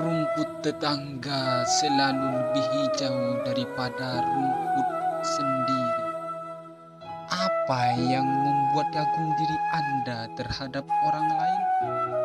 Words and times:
Rumput 0.00 0.64
tetangga 0.64 1.60
selalu 1.68 2.32
lebih 2.32 2.66
hijau 2.72 3.36
daripada 3.44 4.24
rumput 4.24 4.88
sendiri. 5.20 6.04
Apa 7.28 8.00
yang 8.00 8.24
membuat 8.24 8.88
kagum 8.96 9.28
diri 9.36 9.58
Anda 9.76 10.18
terhadap 10.40 10.88
orang 11.04 11.28
lain? 11.28 11.62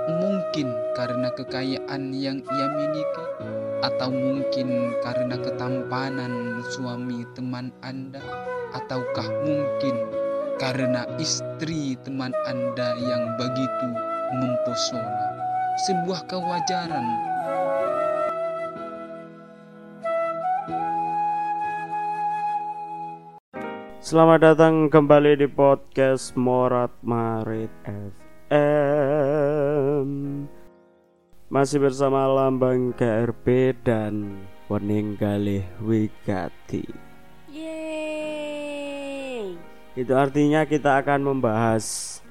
Mungkin 0.07 0.71
karena 0.95 1.27
kekayaan 1.35 2.15
yang 2.15 2.39
ia 2.47 2.67
miliki, 2.79 3.25
atau 3.83 4.07
mungkin 4.07 4.95
karena 5.03 5.35
ketampanan 5.35 6.63
suami 6.71 7.27
teman 7.35 7.75
Anda, 7.83 8.23
ataukah 8.71 9.27
mungkin 9.43 9.99
karena 10.63 11.03
istri 11.19 11.99
teman 12.07 12.31
Anda 12.47 12.95
yang 13.03 13.35
begitu 13.35 13.87
mempesona. 14.31 15.27
Sebuah 15.83 16.23
kewajaran 16.31 17.34
Selamat 24.05 24.53
datang 24.53 24.85
kembali 24.85 25.33
di 25.33 25.49
podcast 25.49 26.37
Morat 26.37 26.93
Marit 27.01 27.73
FM 27.89 28.45
Masih 31.49 31.81
bersama 31.81 32.29
Lambang 32.29 32.93
KRP 32.93 33.73
dan 33.81 34.45
Wening 34.69 35.17
Galih 35.17 35.65
Wigati. 35.81 36.85
Yeay. 37.49 39.57
Itu 39.97 40.13
artinya 40.13 40.69
kita 40.69 41.01
akan 41.01 41.25
membahas 41.25 42.21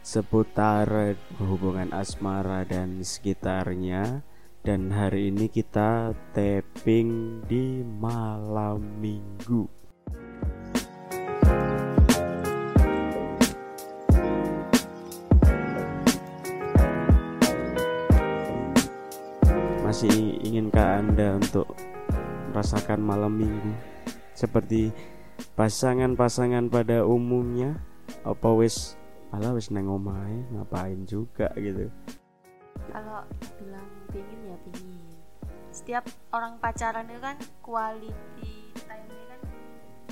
seputar 0.00 0.88
hubungan 1.36 1.92
asmara 1.92 2.64
dan 2.64 3.04
sekitarnya. 3.04 4.24
Dan 4.64 4.96
hari 4.96 5.28
ini 5.28 5.52
kita 5.52 6.16
tapping 6.32 7.44
di 7.44 7.84
malam 7.84 8.80
minggu 8.96 9.68
masih 19.98 20.38
inginkah 20.46 21.02
Anda 21.02 21.42
untuk 21.42 21.74
merasakan 22.54 23.02
malam 23.02 23.34
minggu? 23.34 23.74
Seperti 24.30 24.94
pasangan-pasangan 25.58 26.70
pada 26.70 27.02
umumnya? 27.02 27.82
Apa 28.22 28.54
wis 28.54 28.94
ala 29.34 29.50
wis 29.58 29.74
neng 29.74 29.90
omahe 29.90 30.46
ngapain 30.54 31.02
juga? 31.02 31.50
gitu. 31.58 31.90
Kalau 32.94 33.26
bilang 33.58 33.90
pingin 34.14 34.38
ya 34.46 34.56
pingin. 34.70 35.02
Setiap 35.74 36.06
orang 36.30 36.62
pacaran 36.62 37.10
itu 37.10 37.18
kan 37.18 37.34
quality 37.58 38.70
time 38.78 39.10
kan 39.10 39.40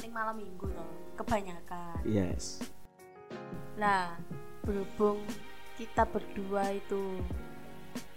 ning 0.03 0.11
malam 0.11 0.35
minggu 0.35 0.67
loh, 0.67 1.15
kebanyakan. 1.15 2.03
yes. 2.03 2.59
Lah, 3.79 4.19
berhubung 4.67 5.23
kita 5.79 6.03
berdua 6.11 6.75
itu 6.75 7.23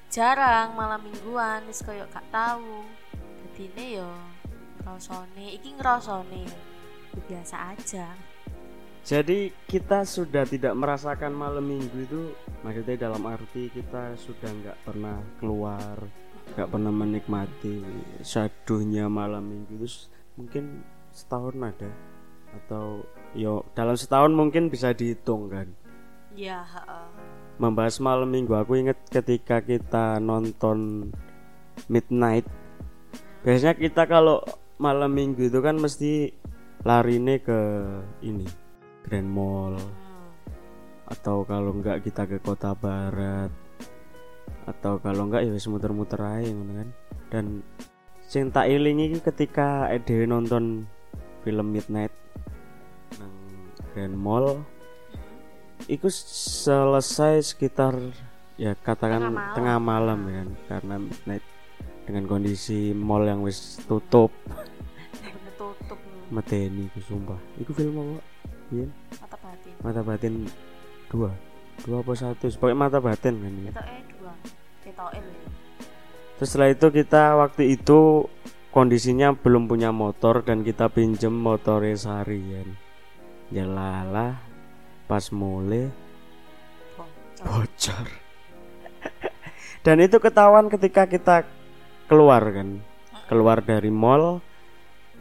jarang 0.09 0.73
malam 0.73 1.01
mingguan 1.05 1.63
wis 1.69 1.85
koyo 1.85 2.05
gak 2.09 2.25
tahu. 2.33 2.83
Dadine 3.53 3.85
yo 4.01 4.09
ngrasone, 4.81 5.45
iki 5.55 5.75
ngrasone 5.77 6.43
biasa 7.27 7.75
aja. 7.75 8.07
jadi 9.03 9.49
kita 9.65 10.05
sudah 10.05 10.43
tidak 10.45 10.75
merasakan 10.75 11.33
malam 11.33 11.65
minggu 11.65 11.97
itu 12.03 12.21
maksudnya 12.61 13.09
dalam 13.09 13.23
arti 13.25 13.71
kita 13.71 14.13
sudah 14.19 14.51
nggak 14.51 14.77
pernah 14.85 15.17
keluar 15.39 15.97
nggak 16.53 16.69
pernah 16.69 16.93
menikmati 16.93 17.81
saduhnya 18.21 19.07
malam 19.07 19.47
minggu 19.47 19.81
itu 19.81 19.87
mungkin 20.35 20.83
setahun 21.15 21.57
ada 21.57 21.89
atau 22.53 23.01
yo 23.33 23.65
dalam 23.73 23.95
setahun 23.97 24.35
mungkin 24.35 24.69
bisa 24.69 24.93
dihitung 24.93 25.49
kan 25.49 25.73
Ya, 26.37 26.61
heeh. 26.61 27.09
Membahas 27.59 27.99
malam 27.99 28.31
minggu. 28.31 28.55
Aku 28.55 28.79
inget 28.79 28.97
ketika 29.11 29.59
kita 29.59 30.17
nonton 30.17 31.11
midnight. 31.91 32.47
Biasanya 33.43 33.75
kita 33.75 34.07
kalau 34.07 34.41
malam 34.79 35.11
minggu 35.11 35.51
itu 35.51 35.59
kan 35.59 35.75
mesti 35.75 36.31
larine 36.87 37.43
ke 37.43 37.59
ini 38.23 38.47
Grand 39.03 39.27
Mall. 39.27 39.75
Atau 41.05 41.43
kalau 41.43 41.75
enggak 41.75 42.01
kita 42.07 42.23
ke 42.25 42.39
kota 42.39 42.71
barat. 42.73 43.51
Atau 44.63 45.03
kalau 45.03 45.27
enggak 45.27 45.43
ya 45.43 45.51
muter-muter 45.67 46.19
aja 46.23 46.47
ngono 46.47 46.73
kan. 46.79 46.89
Dan 47.29 47.45
sing 48.23 48.49
tak 48.55 48.71
ilingi 48.71 49.19
ketika 49.19 49.91
Ede 49.91 50.23
nonton 50.23 50.87
film 51.43 51.67
Midnight 51.75 52.13
Grand 53.91 54.15
Mall 54.15 54.61
itu 55.87 56.09
selesai 56.11 57.55
sekitar 57.55 57.95
ya 58.59 58.75
katakan 58.75 59.31
Tengah 59.31 59.55
tengah 59.55 59.77
malam. 59.79 60.19
malam, 60.19 60.27
ya 60.27 60.33
kan 60.35 60.49
karena 60.67 60.95
Midnight 60.99 61.43
dengan 62.09 62.23
kondisi 62.25 62.91
mall 62.91 63.23
yang 63.23 63.45
wis 63.45 63.79
tutup 63.87 64.33
tutup 65.59 65.99
medeni 66.33 66.89
itu 66.89 66.99
sumpah 67.05 67.39
itu 67.61 67.71
film 67.75 67.95
apa 67.99 68.17
iya 68.73 68.87
mata 69.21 69.37
batin. 69.37 69.73
mata 69.81 70.01
batin 70.01 70.33
dua 71.11 71.31
dua 71.85 71.97
apa 72.01 72.11
satu 72.17 72.49
pokoknya 72.57 72.77
mata 72.77 72.97
batin 72.97 73.33
kan. 73.37 73.53
Kita 73.53 73.83
eh 73.85 74.01
dua. 74.17 74.33
Kita 74.81 75.03
ya. 75.13 75.21
terus 76.37 76.47
setelah 76.49 76.69
itu 76.71 76.87
kita 76.89 77.23
waktu 77.37 77.63
itu 77.77 78.25
kondisinya 78.73 79.35
belum 79.37 79.69
punya 79.69 79.93
motor 79.93 80.41
dan 80.41 80.65
kita 80.65 80.89
pinjem 80.89 81.33
motornya 81.33 81.97
Sari 81.97 82.41
kan 82.41 82.69
jalalah 83.49 84.48
pas 85.09 85.25
mulai 85.33 85.89
Bocor. 87.39 88.07
dan 89.87 89.97
itu 90.03 90.21
ketahuan 90.21 90.69
ketika 90.69 91.07
kita 91.09 91.47
keluar 92.05 92.43
kan 92.51 92.83
keluar 93.31 93.63
dari 93.63 93.89
mall 93.89 94.43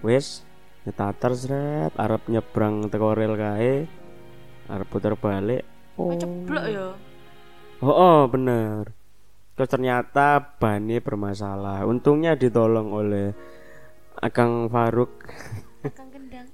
wes 0.03 0.44
nyetater 0.82 1.32
seret 1.32 1.93
Arab 1.94 2.27
nyebrang 2.27 2.91
teko 2.91 3.15
rel 3.15 3.38
kae 3.38 3.87
Arab 4.66 4.87
puter 4.91 5.15
balik 5.15 5.62
Oh, 5.98 6.15
ceblok 6.15 6.65
ya. 6.71 6.94
Oh, 7.82 7.91
oh 7.91 8.21
bener. 8.31 8.94
Terus 9.59 9.66
ternyata 9.66 10.54
bannya 10.62 11.03
bermasalah. 11.03 11.82
Untungnya 11.91 12.38
ditolong 12.38 12.94
oleh 12.94 13.34
Akang 14.15 14.71
Faruk. 14.71 15.27
Kang 15.91 16.15
kendang. 16.15 16.47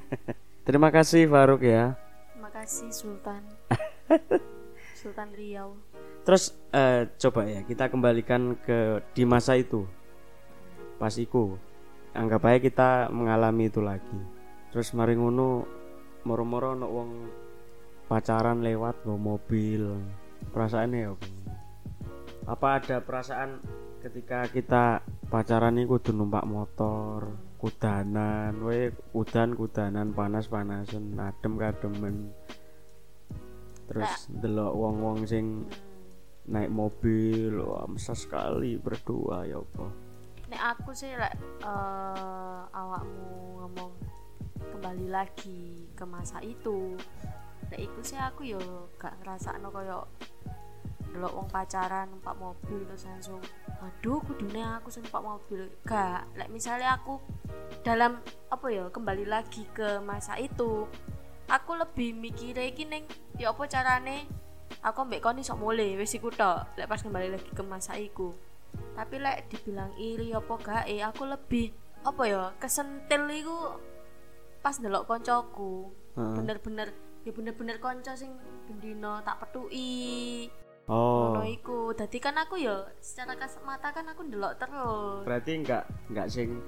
Terima 0.68 0.92
kasih 0.92 1.24
Faruk 1.32 1.64
ya. 1.64 1.96
Kasih 2.62 2.94
Sultan. 2.94 3.42
Sultan 5.02 5.34
Riau. 5.34 5.74
Terus 6.22 6.54
eh, 6.70 7.10
coba 7.18 7.42
ya 7.42 7.66
kita 7.66 7.90
kembalikan 7.90 8.54
ke 8.54 9.02
di 9.18 9.26
masa 9.26 9.58
itu. 9.58 9.82
Pas 10.94 11.10
iku. 11.18 11.58
Anggap 12.14 12.46
aja 12.46 12.62
kita 12.62 12.90
mengalami 13.10 13.66
itu 13.66 13.82
lagi. 13.82 14.14
Terus 14.70 14.94
mari 14.94 15.18
ngono 15.18 15.66
moro-moro 16.22 16.78
ono 16.78 16.86
wong 16.86 17.10
pacaran 18.06 18.62
lewat 18.62 19.02
bawa 19.02 19.18
mobil. 19.18 19.98
Perasaannya 20.54 20.98
ya 21.02 21.18
apa? 21.18 21.26
Apa 22.46 22.66
ada 22.78 22.96
perasaan 23.02 23.58
ketika 24.06 24.46
kita 24.46 25.02
pacaran 25.26 25.82
ini 25.82 25.90
kudu 25.90 26.14
numpak 26.14 26.46
motor, 26.46 27.26
kudanan, 27.62 28.58
we 28.66 28.90
kudan 29.14 29.54
kudanan 29.54 30.10
panas 30.10 30.50
panasan, 30.50 31.14
adem 31.14 31.54
kademen. 31.54 32.34
Terus 33.86 34.26
delok 34.34 34.74
wong-wong 34.74 35.22
sing 35.30 35.70
naik 36.50 36.74
mobil, 36.74 37.62
wah 37.62 37.86
mesra 37.86 38.18
sekali 38.18 38.74
berdua 38.82 39.46
ya 39.46 39.62
apa. 39.62 39.86
Nek 40.50 40.62
aku 40.74 40.90
sih 40.90 41.14
lek 41.14 41.38
eh, 41.62 42.62
awakmu 42.66 43.62
ngomong 43.62 43.92
kembali 44.74 45.06
lagi 45.06 45.86
ke 45.94 46.02
masa 46.02 46.42
itu. 46.42 46.98
Lek 47.70 47.78
iku 47.78 48.00
sih 48.02 48.18
aku 48.18 48.42
yo 48.42 48.90
gak 48.98 49.22
ngrasakno 49.22 49.70
koyo 49.70 50.10
delok 51.14 51.32
wong 51.36 51.48
pacaran 51.52 52.08
numpak 52.10 52.34
mobil 52.40 52.82
terus 52.88 53.04
langsung 53.04 53.38
waduh 53.82 54.22
kudune 54.22 54.62
aku 54.62 54.94
sing 54.94 55.02
numpak 55.02 55.26
mobil. 55.26 55.66
Gak 55.82 56.30
lek 56.38 56.48
misalnya 56.54 56.94
aku 56.94 57.18
dalam 57.82 58.22
apa 58.46 58.66
ya 58.70 58.86
kembali 58.94 59.26
lagi 59.26 59.66
ke 59.74 59.98
masa 59.98 60.38
itu 60.38 60.86
aku 61.50 61.74
lebih 61.74 62.14
mikirnya 62.14 62.62
iki 62.62 62.86
ning 62.86 63.02
ya 63.34 63.50
apa 63.50 63.66
carane? 63.66 64.30
Aku 64.86 65.02
mbek 65.02 65.18
kon 65.18 65.42
iso 65.42 65.58
mulai 65.58 65.98
wis 65.98 66.14
iku 66.14 66.30
tok 66.30 66.78
lek 66.78 66.86
pas 66.86 67.02
kembali 67.02 67.34
lagi 67.34 67.50
ke 67.50 67.62
masa 67.66 67.98
iku. 67.98 68.30
Tapi 68.94 69.18
lek 69.18 69.50
dibilang 69.50 69.90
iri 69.98 70.30
apa 70.30 70.54
gak 70.62 70.84
eh 70.86 71.02
aku 71.02 71.26
lebih 71.26 71.74
apa 72.06 72.22
ya 72.30 72.42
kesentil 72.62 73.26
iku 73.34 73.58
pas 74.62 74.78
ndelok 74.78 75.10
koncoku. 75.10 75.90
Bener-bener 76.14 76.94
ya 77.26 77.34
bener-bener 77.34 77.82
konco 77.82 78.14
sing 78.14 78.30
bendino 78.66 79.22
tak 79.26 79.42
petui 79.42 80.46
oh. 80.88 81.36
Ngono 81.36 81.44
iku. 81.46 81.78
Dadi 81.92 82.18
kan 82.18 82.34
aku 82.38 82.56
ya 82.56 82.88
secara 82.98 83.36
kasat 83.36 83.62
mata 83.62 83.92
kan 83.92 84.06
aku 84.08 84.24
ndelok 84.24 84.56
terus. 84.56 85.22
Berarti 85.22 85.50
enggak 85.60 85.84
enggak 86.08 86.26
sing 86.26 86.58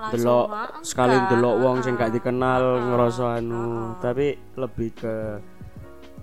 delok 0.00 0.48
sekali 0.80 1.12
delok 1.28 1.56
wong 1.60 1.84
sing 1.84 1.92
gak 1.92 2.08
dikenal 2.08 2.62
ah, 2.64 2.80
ngerasa 2.88 3.24
anu. 3.36 3.60
Ah. 3.60 4.00
tapi 4.00 4.32
lebih 4.56 4.90
ke 4.96 5.14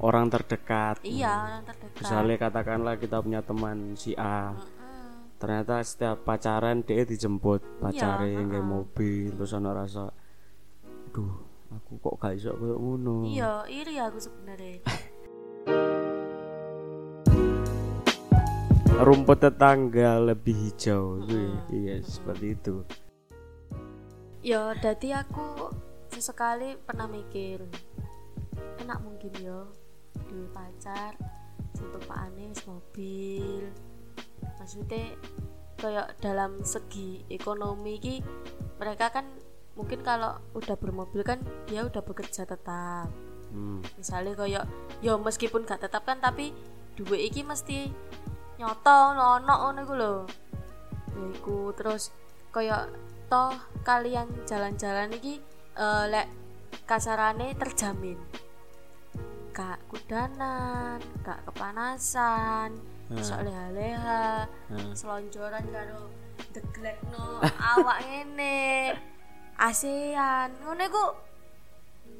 orang 0.01 0.33
terdekat. 0.33 0.97
Iya 1.05 1.29
orang 1.29 1.63
terdekat. 1.65 1.99
Misalnya 2.01 2.35
katakanlah 2.41 2.95
kita 2.97 3.17
punya 3.21 3.41
teman 3.45 3.93
si 3.93 4.17
A. 4.17 4.53
Mm-mm. 4.53 5.37
ternyata 5.37 5.85
setiap 5.85 6.25
pacaran 6.25 6.81
dia 6.81 7.05
dijemput 7.05 7.61
pacare 7.77 8.25
Iya, 8.33 8.41
nggak 8.41 8.57
heeh. 8.57 8.73
mobil 8.73 9.29
terus 9.37 9.53
ana 9.53 9.69
rasa 9.69 10.09
duh 11.13 11.45
aku 11.69 12.01
kok 12.01 12.15
gak 12.17 12.33
iso 12.33 12.57
koyo 12.57 12.81
ngono? 12.81 13.29
Iya 13.29 13.69
iri 13.69 14.01
aku 14.01 14.17
sebenarnya 14.17 14.81
rumput 18.97 19.37
tetangga 19.45 20.17
lebih 20.17 20.57
hijau. 20.57 21.21
Wih, 21.29 21.53
iya 21.69 22.01
seperti 22.01 22.57
itu. 22.57 22.81
Ya 24.41 24.73
dadi 24.73 25.13
aku 25.13 25.69
sesekali 26.09 26.79
pernah 26.81 27.05
mikir 27.05 27.61
enak 28.81 28.99
mungkin 29.05 29.33
yo 29.37 29.69
duwe 30.31 30.49
pacar 30.49 31.13
sing 31.77 31.85
tumpakane 31.93 32.49
wis 32.49 32.63
mobil. 32.65 33.69
Maksudnya 34.57 35.13
kayak 35.77 36.17
dalam 36.17 36.65
segi 36.65 37.21
ekonomi 37.29 38.01
ki 38.01 38.15
mereka 38.81 39.13
kan 39.13 39.29
mungkin 39.77 40.01
kalau 40.01 40.41
udah 40.57 40.73
bermobil 40.73 41.21
kan 41.21 41.37
dia 41.69 41.85
udah 41.85 42.01
bekerja 42.01 42.49
tetap. 42.49 43.09
Hmm. 43.47 43.79
misalnya 43.95 44.35
kayak 44.35 44.67
yo 44.99 45.15
meskipun 45.23 45.63
gak 45.63 45.79
tetap 45.79 46.03
kan 46.03 46.19
tapi 46.19 46.51
duit 46.99 47.31
iki 47.31 47.47
mesti 47.47 47.87
nyoto 48.57 48.97
nono 49.13 49.53
ngono 49.53 49.79
iku 49.81 49.93
lho 49.95 50.13
ya 51.13 51.25
iku 51.33 51.57
terus 51.73 52.09
kayak 52.49 52.89
toh 53.27 53.53
kalian 53.81 54.25
jalan-jalan 54.45 55.13
iki 55.13 55.37
eh, 55.77 56.05
lek 56.09 56.27
kasarane 56.89 57.53
terjamin 57.53 58.17
gak 59.53 59.81
kudanan 59.89 61.01
gak 61.21 61.41
kepanasan 61.49 62.77
Hmm. 63.07 63.23
sok 63.23 63.39
leha-leha 63.47 64.43
Hmm. 64.67 64.91
selonjoran 64.91 65.63
karo 65.71 66.11
deglekno 66.51 67.39
awak 67.71 68.03
ngene 68.03 68.91
ASEAN 69.55 70.51
ngono 70.59 70.83
iku 70.83 71.05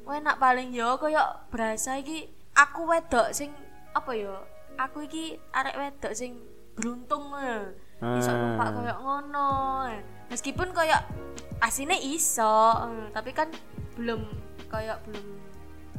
enak 0.08 0.40
paling 0.40 0.72
yo 0.72 0.96
koyo 0.96 1.20
berasa 1.52 2.00
iki 2.00 2.24
aku 2.56 2.88
wedok 2.88 3.36
sing 3.36 3.52
apa 3.92 4.16
yo 4.16 4.32
aku 4.78 5.04
iki 5.04 5.36
arek 5.52 5.74
wedok 5.76 6.12
sing 6.14 6.38
beruntung 6.78 7.34
iso 7.98 8.30
Ah. 8.30 8.38
numpak 8.38 8.68
koyo 8.78 8.94
ngono. 9.02 9.50
Meskipun 10.30 10.70
koyo 10.70 10.94
asine 11.58 11.98
iso 11.98 12.78
tapi 13.10 13.34
kan 13.34 13.50
belum 13.98 14.22
koyo 14.70 14.94
belum 15.10 15.26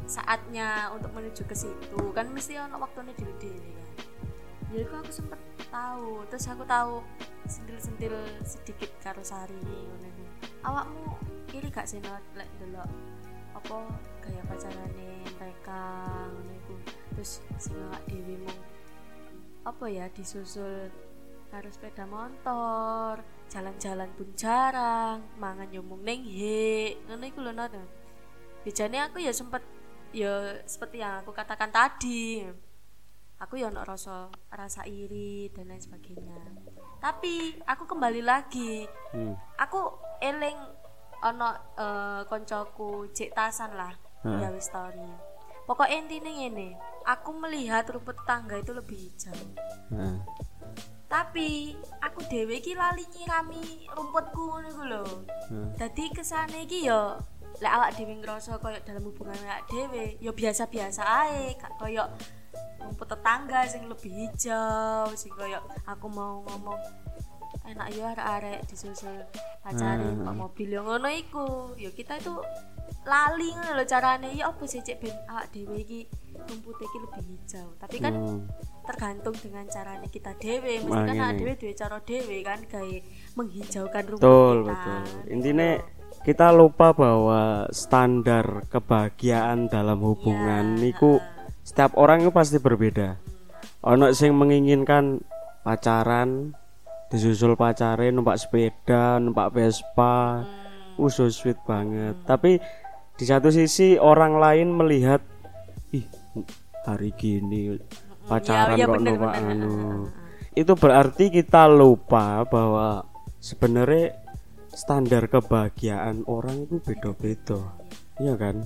saatnya 0.07 0.89
untuk 0.95 1.11
menuju 1.11 1.43
ke 1.43 1.55
situ. 1.55 1.99
Kan 2.15 2.31
mesti 2.31 2.55
ono 2.55 2.79
waktunya 2.79 3.11
dhewe-dhewe 3.19 3.69
kan. 3.75 3.87
Jadi 4.69 4.83
aku, 4.87 4.95
aku 5.03 5.11
sempet 5.11 5.39
tahu 5.69 6.25
terus 6.31 6.45
aku 6.49 6.63
tahu 6.65 7.03
sentil-sentil 7.45 8.15
sedikit 8.45 8.89
karo 9.01 9.21
Sari 9.21 9.57
ngono 9.61 10.09
awakmu 10.65 11.17
iri 11.53 11.69
gak 11.71 11.87
sih 11.87 12.01
lek 12.35 12.49
delok 12.61 12.89
apa 13.55 13.77
gaya 14.21 14.41
pacarane 14.45 15.25
mereka 15.37 15.81
ngono 16.29 16.51
iku 16.53 16.73
terus 17.19 17.43
sing 17.59 17.75
awak 17.83 17.99
dhewe 18.07 18.47
apa 19.67 19.85
ya 19.91 20.07
disusul 20.07 20.87
harus 21.51 21.75
sepeda 21.75 22.07
motor 22.07 23.19
jalan-jalan 23.51 24.07
pun 24.15 24.31
jarang 24.39 25.19
mangan 25.35 25.67
yo 25.67 25.83
mung 25.83 25.99
ning 25.99 26.23
he 26.23 26.95
ngono 27.11 27.27
iku 27.27 27.43
lho 27.43 27.51
not 27.51 27.75
Bijane 28.63 29.03
aku 29.03 29.19
ya 29.19 29.35
sempet 29.35 29.59
ya 30.15 30.63
seperti 30.63 31.03
yang 31.03 31.23
aku 31.23 31.31
katakan 31.35 31.71
tadi. 31.71 32.43
Aku 33.39 33.55
ya 33.55 33.71
ono 33.71 33.87
rasa 33.87 34.27
rasa 34.51 34.83
iri 34.83 35.47
dan 35.55 35.71
lain 35.71 35.79
sebagainya. 35.79 36.39
Tapi 36.99 37.55
aku 37.63 37.87
kembali 37.87 38.19
lagi. 38.19 38.83
Hmm. 39.15 39.35
aku 39.55 39.79
eling 40.19 40.59
ono 41.23 41.49
eh, 41.79 42.21
koncoku 42.27 43.11
cek 43.11 43.31
tasan 43.31 43.75
lah. 43.75 43.95
Heeh. 44.27 44.39
gawe 44.43 44.59
story 44.59 45.29
pokoknya 45.69 46.01
intinya 46.01 46.31
ngene 46.33 46.69
aku 47.09 47.33
melihat 47.35 47.89
rumput 47.89 48.13
tangga 48.23 48.55
itu 48.55 48.69
lebih 48.71 48.97
hijau 48.99 49.33
Nah. 49.89 50.21
tapi 51.09 51.73
aku 51.99 52.21
dewe 52.29 52.61
iki 52.61 52.77
lali 52.77 53.01
nyirami 53.09 53.89
rumputku 53.89 54.37
ngono 54.45 54.67
iku 54.69 54.83
lho 54.85 55.03
Nah. 55.49 55.73
dadi 55.75 56.05
kesane 56.09 56.63
iki 56.63 56.85
yo 56.85 57.17
lek 57.57 57.73
awak 57.73 57.91
dhewe 57.91 58.13
ngerasa 58.15 58.55
koyo 58.57 58.77
dalam 58.79 59.01
hubungan 59.03 59.33
awak 59.41 59.65
dhewe 59.65 60.15
yo 60.19 60.31
biasa-biasa 60.31 61.01
ae 61.01 61.57
gak 61.57 61.73
koyo 61.75 62.05
rumput 62.79 63.09
tetangga 63.09 63.65
sing 63.65 63.83
lebih 63.83 64.13
hijau 64.13 65.09
sing 65.11 65.33
koyo 65.33 65.57
aku 65.83 66.05
mau 66.07 66.45
ngomong 66.45 66.77
enak 67.65 67.89
yo 67.91 68.05
arek-arek 68.05 68.61
disusul 68.63 69.25
pacare 69.59 70.05
Hmm. 70.05 70.23
pak 70.23 70.35
mobil 70.37 70.69
yo 70.69 70.81
ngono 70.83 71.09
iku 71.09 71.45
yo 71.75 71.89
kita 71.89 72.15
itu 72.15 72.37
lali 73.03 73.49
ngono 73.51 73.73
lho 73.75 73.85
carane 73.85 74.29
yo 74.31 74.45
apa 74.47 74.63
sih 74.63 74.79
cek 74.79 74.97
ben 74.99 75.17
awak 75.25 75.49
dhewe 75.49 75.73
iki 75.79 76.05
rumput 76.41 76.75
iki 76.77 76.97
lebih 76.97 77.23
hijau. 77.25 77.67
Tapi 77.75 77.95
kan 77.97 78.13
Hmm. 78.13 78.41
tergantung 78.83 79.35
dengan 79.37 79.65
caranya 79.65 80.07
kita 80.07 80.33
dewe 80.35 80.81
mesti 80.81 80.89
kan 80.89 81.05
Makanya. 81.05 81.21
awak 81.21 81.33
dhewe 81.35 81.53
duwe 81.55 81.73
cara 81.73 81.97
dewe 82.01 82.37
kan 82.41 82.59
kayak 82.65 83.01
menghijaukan 83.33 84.03
rumput 84.07 84.23
betul 84.23 84.55
kita. 84.57 84.71
betul. 84.71 85.01
Intinya 85.29 85.69
kita 86.19 86.47
lupa 86.49 86.87
bahwa 86.91 87.41
standar 87.69 88.45
kebahagiaan 88.67 89.67
dalam 89.67 90.01
hubungan 90.01 90.75
Ya, 90.75 90.79
niku 90.81 91.21
setiap 91.61 91.93
orang 91.95 92.21
itu 92.21 92.31
pasti 92.31 92.57
berbeda. 92.57 93.21
Ono 93.85 94.11
sing 94.11 94.33
menginginkan 94.33 95.21
pacaran 95.61 96.51
disusul 97.07 97.53
pacare 97.53 98.09
numpak 98.09 98.37
sepeda 98.37 99.17
numpak 99.17 99.49
Vespa 99.51 100.43
Hmm. 100.43 101.07
so 101.07 101.29
sweet 101.29 101.55
banget. 101.63 102.17
Tapi 102.25 102.59
di 103.15 103.23
satu 103.23 103.47
sisi 103.47 103.95
orang 103.95 104.35
lain 104.35 104.73
melihat 104.73 105.21
ih 105.21 105.28
hari 106.95 107.13
gini 107.13 107.77
pacaran 108.25 108.77
ya, 108.77 108.85
kok 108.85 109.01
numpak 109.01 109.33
bener. 109.37 109.51
anu 109.53 109.73
itu 110.57 110.73
berarti 110.73 111.25
kita 111.29 111.69
lupa 111.69 112.43
bahwa 112.49 113.05
sebenarnya 113.37 114.17
standar 114.73 115.29
kebahagiaan 115.29 116.25
orang 116.25 116.65
itu 116.65 116.81
beda-beda 116.81 117.77
iya 118.17 118.33
kan 118.35 118.65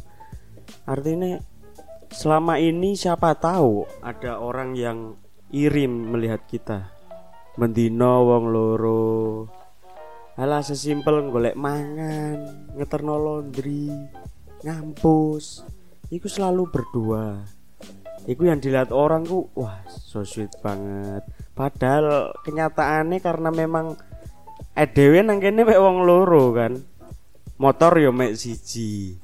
artinya 0.88 1.40
selama 2.12 2.60
ini 2.60 2.96
siapa 2.96 3.36
tahu 3.36 3.88
ada 4.04 4.40
orang 4.40 4.76
yang 4.76 5.20
irim 5.52 6.12
melihat 6.12 6.44
kita 6.48 6.92
mendino 7.60 8.26
wong 8.26 8.44
loro 8.50 9.14
Alah 10.34 10.66
sesimpel 10.66 11.30
golek 11.30 11.54
mangan, 11.54 12.74
ngeterno 12.74 13.22
laundry, 13.22 13.86
ngampus. 14.66 15.62
Iku 16.10 16.26
selalu 16.26 16.74
berdua. 16.74 17.38
Iku 18.24 18.48
yang 18.48 18.64
dilihat 18.64 18.96
orang 18.96 19.28
ku 19.28 19.52
wah 19.56 19.84
so 19.90 20.24
sweet 20.24 20.52
banget. 20.64 21.28
Padahal 21.52 22.32
kenyataannya 22.48 23.20
karena 23.20 23.50
memang 23.52 24.00
edewe 24.74 25.20
nang 25.22 25.44
kene 25.44 25.68
mek 25.68 25.80
wong 25.80 26.08
loro 26.08 26.56
kan. 26.56 26.80
Motor 27.60 28.00
yo 28.00 28.16
mek 28.16 28.40
siji. 28.40 29.20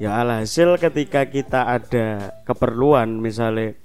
Ya 0.00 0.18
alhasil 0.18 0.80
ketika 0.80 1.28
kita 1.28 1.68
ada 1.68 2.34
keperluan 2.48 3.20
misalnya 3.22 3.76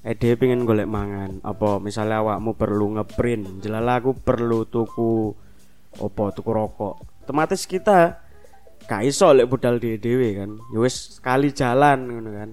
Ede 0.00 0.32
pengen 0.32 0.64
golek 0.64 0.88
mangan 0.88 1.44
apa 1.44 1.76
misalnya 1.76 2.24
awakmu 2.24 2.56
perlu 2.56 2.96
ngeprint 2.96 3.60
jelala 3.60 4.00
aku 4.00 4.16
perlu 4.16 4.64
tuku 4.64 5.36
opo 6.00 6.24
tuku 6.32 6.48
rokok 6.48 7.20
otomatis 7.28 7.68
kita 7.68 8.16
gak 8.88 9.04
iso 9.04 9.28
lek 9.36 9.44
budal 9.44 9.76
dhewe 9.76 10.40
kan 10.40 10.56
ya 10.72 10.78
wis 10.80 11.20
sekali 11.20 11.52
jalan 11.52 12.08
kan 12.32 12.50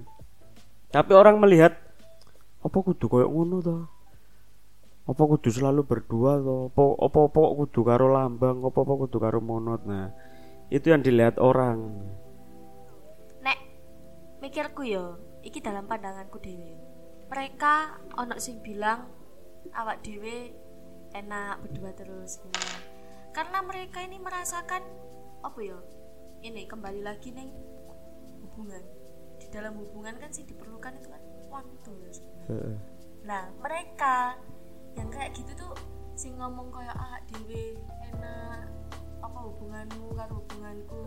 tapi 0.94 1.12
orang 1.13 1.39
melihat 1.41 1.75
apa 2.63 2.77
kudu 2.77 3.06
koyo 3.08 3.27
ngono 3.27 3.58
to? 3.63 3.77
Apa 5.08 5.24
kudu 5.24 5.50
selalu 5.51 5.88
berdua 5.88 6.39
to? 6.39 6.72
Apa 6.72 6.84
apa 7.00 7.20
apa 7.27 7.39
kudu 7.63 7.79
karo 7.84 8.12
lambang? 8.12 8.63
Apa 8.63 8.79
apa 8.84 8.94
kudu 9.08 9.17
karo 9.20 9.39
monot? 9.39 9.84
Nah 9.88 10.12
itu 10.67 10.91
yang 10.91 11.03
dilihat 11.03 11.39
orang. 11.39 11.91
Nek 13.39 13.60
mikirku 14.44 14.84
yo 14.84 15.20
iki 15.48 15.63
dalam 15.63 15.88
pandanganku 15.88 16.44
dewe 16.44 16.75
mereka 17.27 18.00
ono 18.15 18.36
sing 18.39 18.63
bilang 18.63 19.08
awak 19.75 20.00
dewe 20.03 20.51
enak 21.15 21.60
berdua 21.63 21.91
terus 21.96 22.39
gini. 22.44 22.67
karena 23.36 23.60
mereka 23.63 24.03
ini 24.03 24.17
merasakan 24.20 24.84
apa 25.44 25.60
ya 25.62 25.79
ini 26.44 26.67
kembali 26.67 27.03
lagi 27.03 27.32
neng 27.36 27.51
hubungan 28.44 28.84
dalam 29.50 29.74
hubungan 29.80 30.16
kan 30.20 30.30
sih 30.30 30.44
diperlukan 30.44 30.94
itu 31.00 31.08
kan 31.10 31.22
waktu 31.48 31.94
nah 33.27 33.51
mereka 33.60 34.39
yang 34.96 35.12
kayak 35.12 35.36
gitu 35.36 35.51
tuh 35.54 35.74
sing 36.16 36.34
ngomong 36.39 36.72
kayak 36.72 36.96
ah 36.96 37.20
dewe 37.30 37.75
enak 38.10 38.66
apa 39.22 39.39
hubunganmu 39.44 40.16
karo 40.16 40.42
hubunganku 40.42 41.01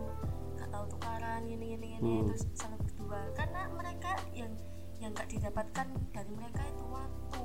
gak 0.55 0.69
tahu 0.69 0.85
tukaran 0.87 1.43
ini 1.49 1.75
ini 1.75 1.87
ini 1.97 2.11
Hmm. 2.21 2.27
terus 2.29 2.45
berdua 2.77 3.19
karena 3.33 3.67
mereka 3.73 4.15
yang 4.31 4.53
yang 5.01 5.11
gak 5.11 5.27
didapatkan 5.27 5.87
dari 6.13 6.31
mereka 6.37 6.61
itu 6.63 6.85
waktu 6.87 7.43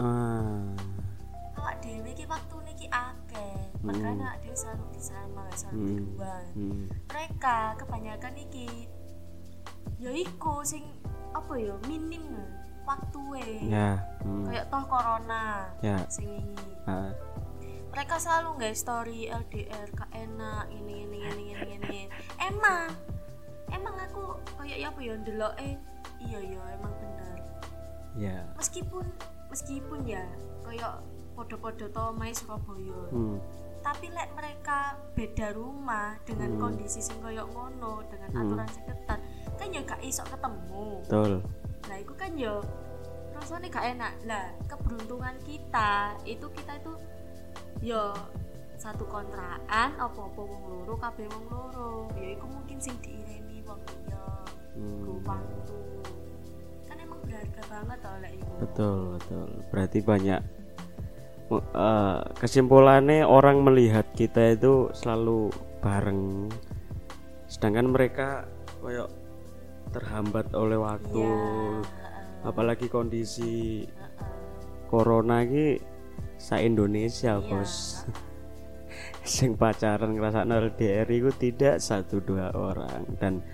ah 0.00 0.72
awak 1.60 1.76
dewe 1.84 2.10
ki 2.16 2.24
waktu 2.26 2.56
niki 2.64 2.86
akeh 2.88 3.60
Hmm. 3.78 3.94
makanya 3.94 4.34
awak 4.34 4.40
dewe 4.42 4.56
selalu 4.56 4.84
di 4.90 5.02
sana 5.04 5.44
selalu 5.54 5.76
Hmm. 5.78 5.86
berdua 5.94 6.34
hmm. 6.56 6.84
mereka 7.06 7.56
kebanyakan 7.78 8.34
iki 8.40 8.88
ya 9.98 10.10
iku 10.14 10.62
sing 10.62 10.86
apa 11.34 11.54
ya 11.58 11.74
minim 11.90 12.22
waktu 12.86 13.22
ya 13.68 14.00
hmm. 14.24 14.48
kayak 14.48 14.64
toh 14.72 14.84
corona 14.88 15.68
ya 15.84 15.98
sing 16.08 16.30
ini 16.30 16.66
mereka 17.88 18.14
selalu 18.20 18.62
nggak 18.62 18.76
story 18.78 19.26
LDR 19.26 19.88
kak 19.92 20.08
enak 20.14 20.70
ini 20.70 21.04
ini 21.04 21.18
ini 21.24 21.44
ini 21.52 21.68
ini 21.82 22.00
emang 22.38 22.94
emang 23.74 23.94
aku 23.98 24.38
kayak 24.56 24.94
apa 24.94 25.00
ya 25.02 25.14
ndelok 25.18 25.54
eh 25.58 25.74
iya 26.22 26.38
ya 26.40 26.62
emang 26.78 26.94
bener 26.96 27.36
ya 28.16 28.36
meskipun 28.56 29.04
meskipun 29.50 30.00
ya 30.06 30.24
kayak 30.62 31.02
podo-podo 31.34 31.86
to 31.90 32.04
mai 32.14 32.32
Surabaya 32.32 33.02
hmm. 33.10 33.36
tapi 33.82 34.10
lek 34.10 34.30
mereka 34.34 34.98
beda 35.14 35.54
rumah 35.54 36.18
dengan 36.26 36.54
Hmm. 36.54 36.60
kondisi 36.60 36.98
sing 37.02 37.18
koyo 37.22 37.46
ngono 37.50 38.02
dengan 38.10 38.30
Hmm. 38.32 38.40
aturan 38.46 38.68
sing 38.70 38.84
ketat 38.86 39.20
kan 39.58 39.68
ya 39.74 39.82
gak 39.82 40.00
iso 40.06 40.22
ketemu. 40.24 41.02
Betul. 41.04 41.32
Nah 41.90 41.96
itu 41.98 42.12
kan 42.14 42.30
ya 42.38 42.54
rasanya 43.34 43.68
gak 43.68 43.86
enak. 43.98 44.12
Lah 44.24 44.44
keberuntungan 44.70 45.34
kita 45.42 46.14
itu 46.22 46.46
kita 46.54 46.72
itu 46.78 46.92
ya 47.82 48.14
satu 48.78 49.02
kontrakan 49.10 49.90
apa-apa 49.98 50.38
wong 50.38 50.62
loro 50.70 50.94
kabeh 50.96 51.26
wong 51.26 51.44
loro. 51.50 51.90
Ya 52.14 52.38
iku 52.38 52.46
mungkin 52.46 52.78
sing 52.78 52.94
diireni 53.02 53.66
wong 53.66 53.82
liya 53.82 54.24
hmm. 54.78 55.02
go 55.02 55.14
waktu. 55.26 55.78
Kan 56.86 56.96
emang 57.02 57.18
berharga 57.26 57.62
banget 57.66 57.98
tau 57.98 58.16
lek 58.22 58.32
iku. 58.38 58.52
Betul 58.62 58.98
betul. 59.18 59.48
Berarti 59.74 59.98
banyak 59.98 60.40
eh, 61.58 62.20
kesimpulannya 62.38 63.26
orang 63.26 63.66
melihat 63.66 64.06
kita 64.14 64.54
itu 64.54 64.94
selalu 64.94 65.50
bareng. 65.82 66.46
Sedangkan 67.50 67.90
mereka 67.90 68.46
kayak 68.78 69.10
terhambat 69.90 70.52
oleh 70.54 70.78
waktu. 70.78 71.24
Heeh, 71.24 71.76
apalagi 72.46 72.86
kondisi 72.86 73.84
corona 74.88 75.42
ini 75.42 75.76
sa 76.38 76.62
Indonesia 76.62 77.36
Iya, 77.36 77.44
bos. 77.44 78.04
Sing 79.28 79.58
pacaran 79.58 80.16
ngerasa 80.16 80.48
LDR 80.48 81.08
itu 81.12 81.30
tidak 81.36 81.82
satu 81.82 82.22
dua 82.24 82.54
orang. 82.56 83.04
Dan 83.20 83.44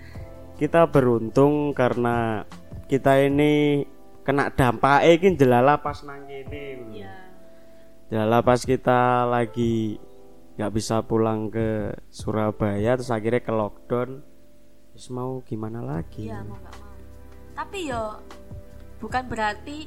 kita 0.55 0.87
beruntung 0.87 1.75
karena 1.75 2.47
kita 2.87 3.19
ini 3.19 3.83
kena 4.23 4.49
dampak 4.53 5.03
ini 5.03 5.35
jelala 5.35 5.83
pas 5.83 5.99
nang 6.01 6.23
kene. 6.25 6.65
Iya. 6.95 7.13
jelala 8.05 8.45
pas 8.45 8.61
kita 8.61 9.25
lagi 9.25 9.97
nggak 10.55 10.71
bisa 10.71 11.03
pulang 11.03 11.51
ke 11.51 11.91
Surabaya 12.13 12.95
terus 12.95 13.11
akhirnya 13.11 13.41
ke 13.43 13.51
lockdown 13.51 14.23
terus 14.95 15.11
mau 15.11 15.43
gimana 15.43 15.83
lagi 15.83 16.31
Iya 16.31 16.39
mau 16.47 16.55
gak 16.55 16.75
mau. 16.79 16.95
Tapi 17.51 17.91
yo 17.91 18.23
bukan 19.03 19.27
berarti 19.27 19.83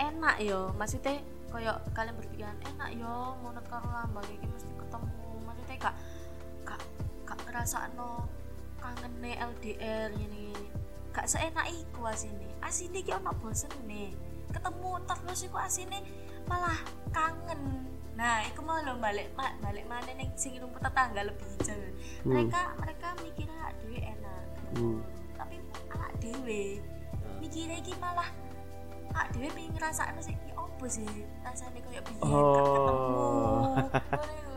enak 0.00 0.40
yo. 0.40 0.72
Maksudnya 0.80 1.20
koyo 1.52 1.76
kalian 1.92 2.16
berpikiran 2.16 2.56
enak 2.64 2.96
yo 2.96 3.36
monot 3.44 3.68
karo 3.68 3.84
lambang 3.84 4.24
iki 4.32 4.48
mesti 4.48 4.72
ketemu. 4.72 5.28
Maksudnya 5.44 5.76
gak 5.76 5.94
gak 6.64 6.80
gak 7.28 7.38
ngrasakno 7.44 8.24
kangene 8.80 9.36
LDR 9.36 10.08
ini. 10.16 10.56
Gak 11.12 11.28
seenak 11.28 11.68
iku 11.68 12.08
asine. 12.08 12.48
Asine 12.64 13.04
iki 13.04 13.12
ono 13.12 13.36
bosene. 13.36 14.16
Ketemu 14.48 14.90
terus 15.04 15.44
iku 15.44 15.60
asine 15.60 16.00
malah 16.48 16.80
kangen. 17.12 17.92
Nah, 18.16 18.40
iku 18.48 18.64
mau 18.64 18.80
lo 18.80 18.96
balik 18.96 19.28
ma, 19.36 19.52
balik 19.60 19.84
mana 19.84 20.08
ning 20.16 20.32
sing 20.40 20.56
rumput 20.56 20.80
tetangga 20.80 21.20
lebih 21.20 21.44
hijau. 21.60 21.76
Mereka 22.24 22.80
mereka 22.80 23.12
mikirnya 23.20 23.65
Hmm. 24.76 25.00
tapi 25.34 25.56
awak 25.88 26.12
dewe 26.18 26.84
mikirnya 27.38 27.76
iki 27.76 27.96
malah 27.96 28.28
awak 29.10 29.32
dewe 29.32 29.48
pengen 29.48 29.72
ngerasakno 29.72 30.20
sih 30.20 30.36
ya 30.36 30.54
opo 30.54 30.84
sih 30.86 31.08
biyen 31.08 31.82
gak 31.88 32.04
ketemu 32.04 32.20
Oh. 32.20 33.72
Lho, 33.72 33.88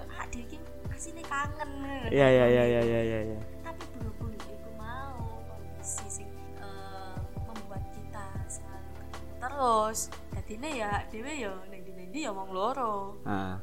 awak 0.11 0.27
dewe 0.29 0.43
iki 0.43 0.57
asine 0.89 1.23
kangen 1.23 1.69
Iya 2.09 2.27
iya 2.27 2.45
iya 2.47 2.63
iya 2.65 2.81
iya 2.81 2.99
iya 3.01 3.19
ya. 3.29 3.39
tapi 3.61 3.83
berhubung 3.95 4.35
iku 4.35 4.69
mau 4.75 5.15
kondisi 5.47 6.03
sing 6.11 6.29
eh, 6.57 7.15
membuat 7.45 7.83
kita 7.89 8.25
selalu 8.45 8.89
ketemu 8.91 9.31
terus 9.39 9.99
jadinya 10.33 10.69
ya 10.69 10.91
dewe 11.07 11.31
yo 11.37 11.53
neng 11.67 11.81
di 11.81 11.91
neng 11.95 12.11
ya 12.11 12.31
wong 12.31 12.51
loro 12.51 13.15
Ah, 13.23 13.55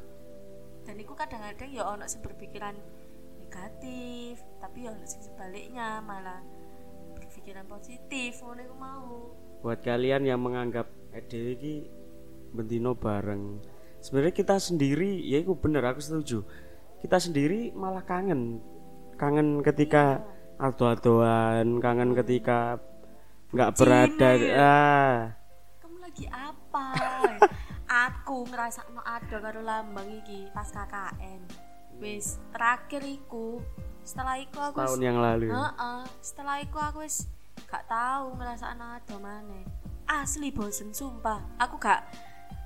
dan 0.81 0.97
iku 0.97 1.13
kadang-kadang 1.13 1.69
ya 1.69 1.83
ono 1.85 2.07
sing 2.07 2.25
berpikiran 2.25 2.73
negatif 3.47 4.43
tapi 4.59 4.83
ya 4.83 4.91
sing 5.07 5.23
sebaliknya 5.23 6.03
malah 6.03 6.43
berpikiran 7.15 7.63
positif 7.71 8.43
ngono 8.43 8.61
iku 8.67 8.75
mau. 8.75 9.11
Buat 9.63 9.79
kalian 9.87 10.27
yang 10.27 10.43
menganggap 10.43 10.91
EDW 11.15 11.55
ini 11.55 11.73
bentino 12.51 12.91
bareng 12.91 13.63
sebenarnya 14.03 14.35
kita 14.35 14.55
sendiri 14.59 15.23
ya 15.23 15.39
itu 15.39 15.55
bener 15.55 15.87
aku 15.87 16.03
setuju. 16.03 16.43
Kita 16.99 17.23
sendiri 17.23 17.71
malah 17.71 18.03
kangen 18.03 18.59
kangen 19.15 19.63
ketika 19.63 20.27
ado-adoan 20.59 21.79
kangen 21.79 22.11
ketika 22.19 22.83
nggak 23.55 23.73
berada 23.79 24.31
ah. 24.59 25.15
Kamu 25.79 25.97
lagi 26.03 26.27
apa? 26.27 26.85
Aku 27.87 28.43
ngerasa 28.43 28.83
no 28.91 28.99
ada 28.99 29.39
karo 29.39 29.63
lambang 29.63 30.11
iki 30.19 30.51
pas 30.51 30.67
KKN 30.67 31.66
wis 31.97 32.37
terakhir 32.53 33.01
iku 33.03 33.61
setelah 34.07 34.39
iku 34.39 34.57
aku 34.71 34.77
tahun 34.79 35.01
yang 35.03 35.17
lalu. 35.19 35.51
Heeh, 35.51 36.01
setelah 36.23 36.61
iku 36.63 36.77
aku 36.79 37.03
wis 37.03 37.27
gak 37.67 37.83
tahu 37.91 38.37
ngerasa 38.39 38.71
ada 38.71 39.15
mana 39.19 39.59
asli 40.07 40.53
bosen 40.55 40.95
sumpah. 40.95 41.43
Aku 41.59 41.75
gak 41.75 42.07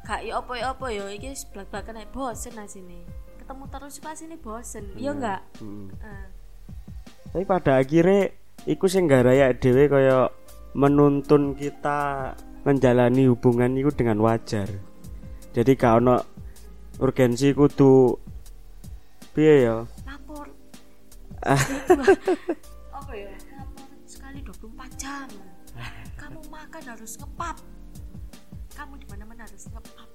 gak 0.06 0.22
ya 0.22 0.38
apa 0.38 0.54
ya 0.58 0.66
apa 0.74 0.86
ya 0.94 1.06
iki 1.10 1.34
wis 1.34 1.48
blak-blakan 1.50 2.02
ae 2.02 2.08
bosen 2.12 2.54
asine. 2.62 3.02
Ketemu 3.42 3.64
terus 3.74 3.98
pas 3.98 4.18
ini 4.22 4.38
bosen 4.38 4.86
iya 4.96 5.12
enggak 5.12 5.42
Hmm. 5.60 5.90
Heeh. 6.00 6.26
tapi 7.32 7.48
pada 7.48 7.80
akhirnya 7.80 8.28
iku 8.68 8.92
sing 8.92 9.08
raya 9.08 9.56
dhewe 9.56 9.88
kaya 9.88 10.28
menuntun 10.76 11.56
kita 11.56 12.32
menjalani 12.68 13.26
hubungan 13.32 13.74
itu 13.74 13.90
dengan 13.96 14.20
wajar. 14.22 14.68
Jadi 15.52 15.72
gak 15.76 16.04
ono 16.04 16.16
urgensi 17.02 17.52
kudu 17.52 18.14
piye 19.32 19.68
ya 19.68 19.88
lapor. 20.06 20.48
Apa 22.94 23.12
ya? 23.18 23.32
Lapor 23.58 23.88
sekali 24.06 24.40
24 24.46 25.02
jam. 25.02 25.28
Kamu 26.20 26.40
makan 26.52 26.84
harus 26.86 27.18
ngepap. 27.18 27.58
Kamu 28.78 28.94
di 29.02 29.06
mana 29.10 29.24
mana 29.26 29.42
harus 29.48 29.66
ngepap. 29.72 30.08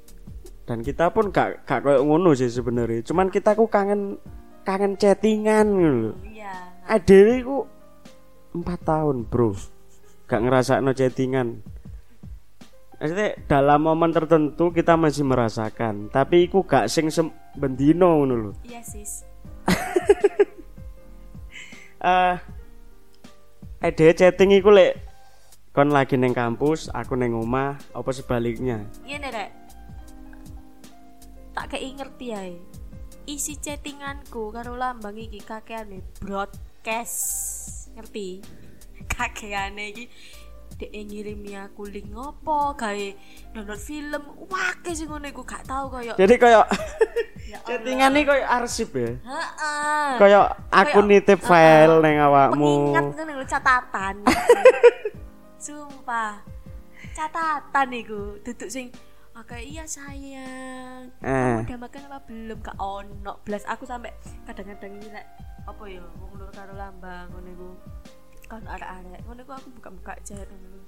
Dan 0.67 0.83
kita 0.83 1.11
pun 1.15 1.31
gak 1.31 1.67
gak 1.67 1.81
kayak 1.83 2.03
ngono 2.03 2.35
sih 2.35 2.51
sebenarnya. 2.51 3.03
Cuman 3.07 3.31
kita 3.31 3.55
ku 3.55 3.67
kangen 3.67 4.19
kangen 4.67 4.99
chattingan 4.99 5.67
gitu 5.79 6.11
iya. 6.27 6.75
Adewe 6.87 7.35
ku 7.43 7.59
empat 8.55 8.81
tahun 8.87 9.27
bro. 9.27 9.55
Gak 10.27 10.43
ngerasa 10.43 10.83
no 10.83 10.91
chattingan 10.95 11.63
Maksudnya 12.97 13.37
dalam 13.45 13.85
momen 13.85 14.09
tertentu 14.09 14.73
kita 14.73 14.97
masih 14.97 15.29
merasakan 15.29 16.09
tapi 16.09 16.49
iku 16.49 16.65
gak 16.65 16.89
sing 16.89 17.13
bendino 17.53 18.25
ngono 18.25 18.35
lho 18.41 18.53
iya 18.65 18.81
sis 18.81 19.21
eh 22.01 22.41
ede 23.85 24.17
chatting 24.17 24.57
iku 24.57 24.73
lek 24.73 24.97
kon 25.77 25.93
lagi 25.93 26.17
neng 26.17 26.33
kampus 26.33 26.89
aku 26.89 27.21
neng 27.21 27.37
omah 27.37 27.77
apa 27.93 28.11
sebaliknya 28.17 28.81
Ngene 29.05 29.29
rek. 29.29 29.51
Tak 31.53 31.73
kei 31.73 31.93
ngerti 31.93 32.27
ae. 32.33 32.57
Isi 33.29 33.61
chattinganku 33.61 34.53
karo 34.53 34.77
lambang 34.77 35.17
iki 35.17 35.41
kakeane 35.41 36.05
broadcast. 36.21 37.89
Ngerti? 37.97 38.45
Kakeane 39.13 39.85
iki 39.93 40.05
dek 40.77 40.93
ngirimi 40.93 41.57
aku 41.57 41.89
link 41.89 42.13
ngopo 42.13 42.77
gawe 42.77 43.09
download 43.57 43.81
film. 43.81 44.23
Wake 44.53 44.93
sing 44.93 45.09
ngono 45.09 45.27
iku 45.33 45.43
gak 45.43 45.65
tau 45.65 45.89
koyo. 45.89 46.13
Jadi 46.21 46.35
kayak 46.37 46.69
ya 47.49 47.59
chattingan 47.67 48.13
ini 48.13 48.29
kayak 48.29 48.45
arsip 48.45 48.93
ya? 48.93 49.17
Heeh. 49.17 50.09
Kayak 50.21 50.61
aku 50.69 50.99
nitip 51.01 51.41
file 51.41 52.05
neng 52.05 52.21
awakmu. 52.21 52.93
Pengingat 52.93 53.09
ngono 53.17 53.33
lho 53.41 53.47
catatan. 53.49 54.15
Sumpah. 55.65 56.45
Catatan 57.17 57.89
iku 57.97 58.37
duduk 58.45 58.69
sing 58.69 58.93
Oke 59.37 59.61
iya 59.61 59.85
sayang. 59.85 61.13
Eh. 61.21 61.61
Kamu 61.61 61.69
udah 61.69 61.79
makan 61.85 62.03
apa 62.09 62.19
belum? 62.25 62.59
Kak 62.65 62.77
ono. 62.81 63.45
Belas 63.45 63.69
aku 63.69 63.85
sampai 63.85 64.09
kadang-kadang 64.49 64.97
ini 64.97 65.13
like, 65.13 65.29
Apa 65.69 65.85
ya 65.93 66.01
Wong 66.01 66.41
lur 66.41 66.49
karo 66.55 66.73
lambang 66.73 67.29
Ngono 67.35 67.49
iku 67.53 67.69
Kan 68.47 68.63
arek-arek 68.67 69.21
Ngono 69.27 69.41
iku 69.43 69.53
aku 69.55 69.69
buka-buka 69.79 70.15
chat 70.23 70.47
ngono. 70.47 70.81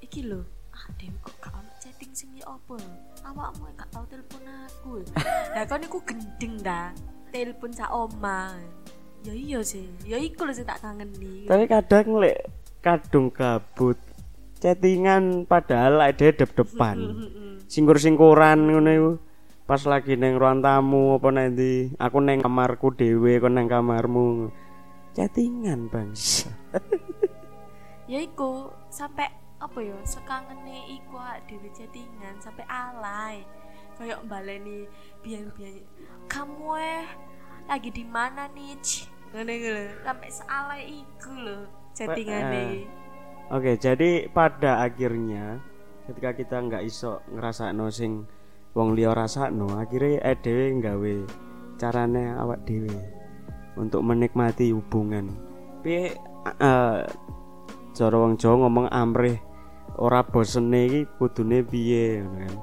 Iki 0.00 0.20
lho. 0.28 0.40
Ah 0.72 0.88
Dewi 0.96 1.16
kok 1.20 1.36
gak 1.44 1.52
ono 1.52 1.72
chatting 1.84 2.12
sing 2.16 2.32
apa 2.40 2.80
Awakmu 3.28 3.68
gak 3.76 3.92
tau 3.92 4.08
telepon 4.08 4.40
aku 4.48 5.04
Lah 5.52 5.68
kan 5.68 5.84
iku 5.84 6.00
gendeng 6.00 6.56
dah 6.64 6.96
Telepon 7.28 7.76
sak 7.76 7.92
oma 7.92 8.56
Ya 9.20 9.36
iya 9.36 9.60
sih. 9.60 9.84
Ya 10.08 10.16
iku 10.16 10.48
lho 10.48 10.56
sing 10.56 10.64
tak 10.64 10.80
kangeni 10.80 11.44
Tapi 11.44 11.68
kadang 11.68 12.16
lek 12.16 12.48
kadung 12.82 13.28
kabut 13.30 14.00
chattingan 14.62 15.42
padahal 15.50 15.98
ada 15.98 16.30
dep-depan. 16.30 16.98
Singkur-singkuran 17.72 18.70
ngono 18.70 18.90
iku. 18.94 19.12
Pas 19.66 19.82
lagi 19.86 20.14
neng 20.14 20.38
ruang 20.38 20.62
tamu 20.62 21.18
apa 21.18 21.28
nanti 21.34 21.90
aku 21.98 22.18
neng 22.22 22.42
kamarku 22.42 22.94
dhewe 22.94 23.42
kon 23.42 23.58
neng 23.58 23.66
kamarmu. 23.66 24.54
Chattingan, 25.12 25.92
Bang. 25.92 26.16
ya 28.10 28.18
iku 28.18 28.72
sampai 28.88 29.28
apa 29.62 29.78
ya 29.78 29.94
sekangene 30.02 30.84
iku 30.90 31.16
dhewe 31.46 31.70
chattingan 31.70 32.34
sampai 32.42 32.66
alay 32.66 33.46
kayak 33.94 34.20
baleni 34.26 34.90
biyen-biyen 35.22 35.86
kamu 36.26 36.76
eh 36.82 37.06
lagi 37.70 37.94
di 37.94 38.02
mana 38.02 38.50
nih 38.50 38.74
Ci?" 38.82 39.06
ngono 39.30 39.48
iku 39.54 39.68
lho 39.70 39.84
sampai 40.02 40.28
sealay 40.28 40.82
iku 41.06 41.32
lho 41.32 41.58
chattingane 41.94 42.64
Eh. 42.82 42.84
Oke, 43.52 43.76
jadi 43.76 44.32
pada 44.32 44.80
akhirnya 44.80 45.60
ketika 46.08 46.32
kita 46.32 46.56
nggak 46.56 46.88
iso 46.88 47.20
ngerasakno 47.28 47.92
sing 47.92 48.24
wong 48.72 48.96
liya 48.96 49.12
rasakno, 49.12 49.76
akhirnya 49.76 50.24
eh 50.24 50.36
dhewe 50.40 50.72
nggawe 50.80 51.14
carane 51.76 52.32
awak 52.32 52.64
dhewe 52.64 53.21
untuk 53.76 54.00
menikmati 54.04 54.72
hubungan. 54.72 55.32
Piye 55.80 56.16
eh 56.60 57.00
cara 57.92 58.16
wong 58.16 58.40
Jawa 58.40 58.66
ngomong 58.66 58.86
amrih 58.88 59.38
ora 60.00 60.24
bosene 60.24 60.88
iki 60.88 61.00
kudune 61.20 61.60
piye 61.64 62.24
ngono 62.24 62.38
kan. 62.40 62.54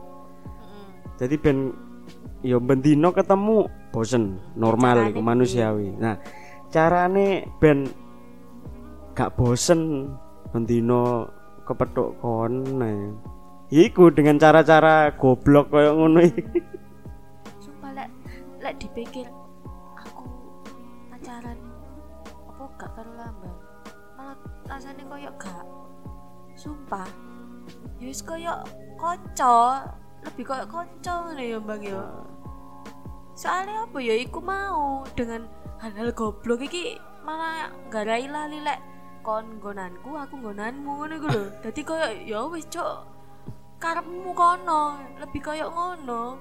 Jadi 1.19 1.35
ben 1.37 1.57
ya 2.41 2.57
bendino 2.57 3.11
ketemu 3.11 3.67
bosen 3.91 4.39
normal 4.55 5.11
iku 5.11 5.19
manusiawi. 5.19 5.97
Nah, 5.99 6.15
carane 6.71 7.45
ben 7.59 7.91
gak 9.13 9.35
bosen 9.35 10.13
bendino 10.53 11.27
kepethuk 11.67 12.17
kon 12.23 12.63
nah. 12.79 13.13
Iku 13.69 14.09
dengan 14.09 14.41
cara-cara 14.41 15.13
goblok 15.13 15.69
koyo 15.69 15.93
ngono 15.93 16.25
iki. 16.25 16.41
sumpah 17.61 17.93
lek 17.93 18.09
lek 18.65 18.73
dipikir 18.81 19.29
gak 22.79 22.91
karo 22.95 23.11
lambang 23.19 23.59
malah 24.15 24.39
rasanya 24.71 25.03
koyo 25.03 25.31
gak 25.35 25.67
sumpah. 26.55 27.07
Ya 27.99 28.11
wis 28.11 28.23
koyo 28.23 28.63
konco 28.99 29.83
lebih 30.23 30.43
koyo 30.47 30.65
konco 30.67 31.13
ngono 31.27 31.43
ya 31.43 31.59
bang 31.59 31.83
ya. 31.83 32.03
Soalnya 33.35 33.87
apa 33.87 33.97
ya 34.03 34.15
iku 34.19 34.39
mau 34.43 35.07
dengan 35.15 35.47
hal-hal 35.79 36.11
goblok 36.11 36.63
iki 36.67 36.99
malah 37.23 37.71
gak 37.87 38.07
rai 38.07 38.27
lali 38.27 38.59
lek. 38.59 38.79
Kon 39.23 39.59
gonanku 39.59 40.15
aku 40.15 40.39
gonanmu 40.39 40.99
ngono 40.99 41.13
iku 41.19 41.27
lho. 41.31 41.43
Dadi 41.63 41.81
koyo 41.83 42.07
ya 42.27 42.43
wis 42.47 42.67
cok 42.67 43.07
karepmu 43.79 44.35
kono 44.35 44.99
lebih 45.19 45.39
koyo 45.39 45.71
ngono 45.71 46.35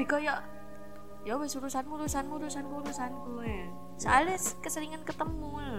lebih 0.00 0.16
kayak 0.16 0.40
ya 1.20 1.36
wes 1.36 1.52
urusanmu 1.52 2.00
urusanmu 2.00 2.40
urusanku 2.40 2.74
urusanku 2.80 3.44
ya 3.44 3.68
soalnya 4.00 4.32
s- 4.32 4.56
keseringan 4.64 5.04
ketemu 5.04 5.60
ya. 5.60 5.76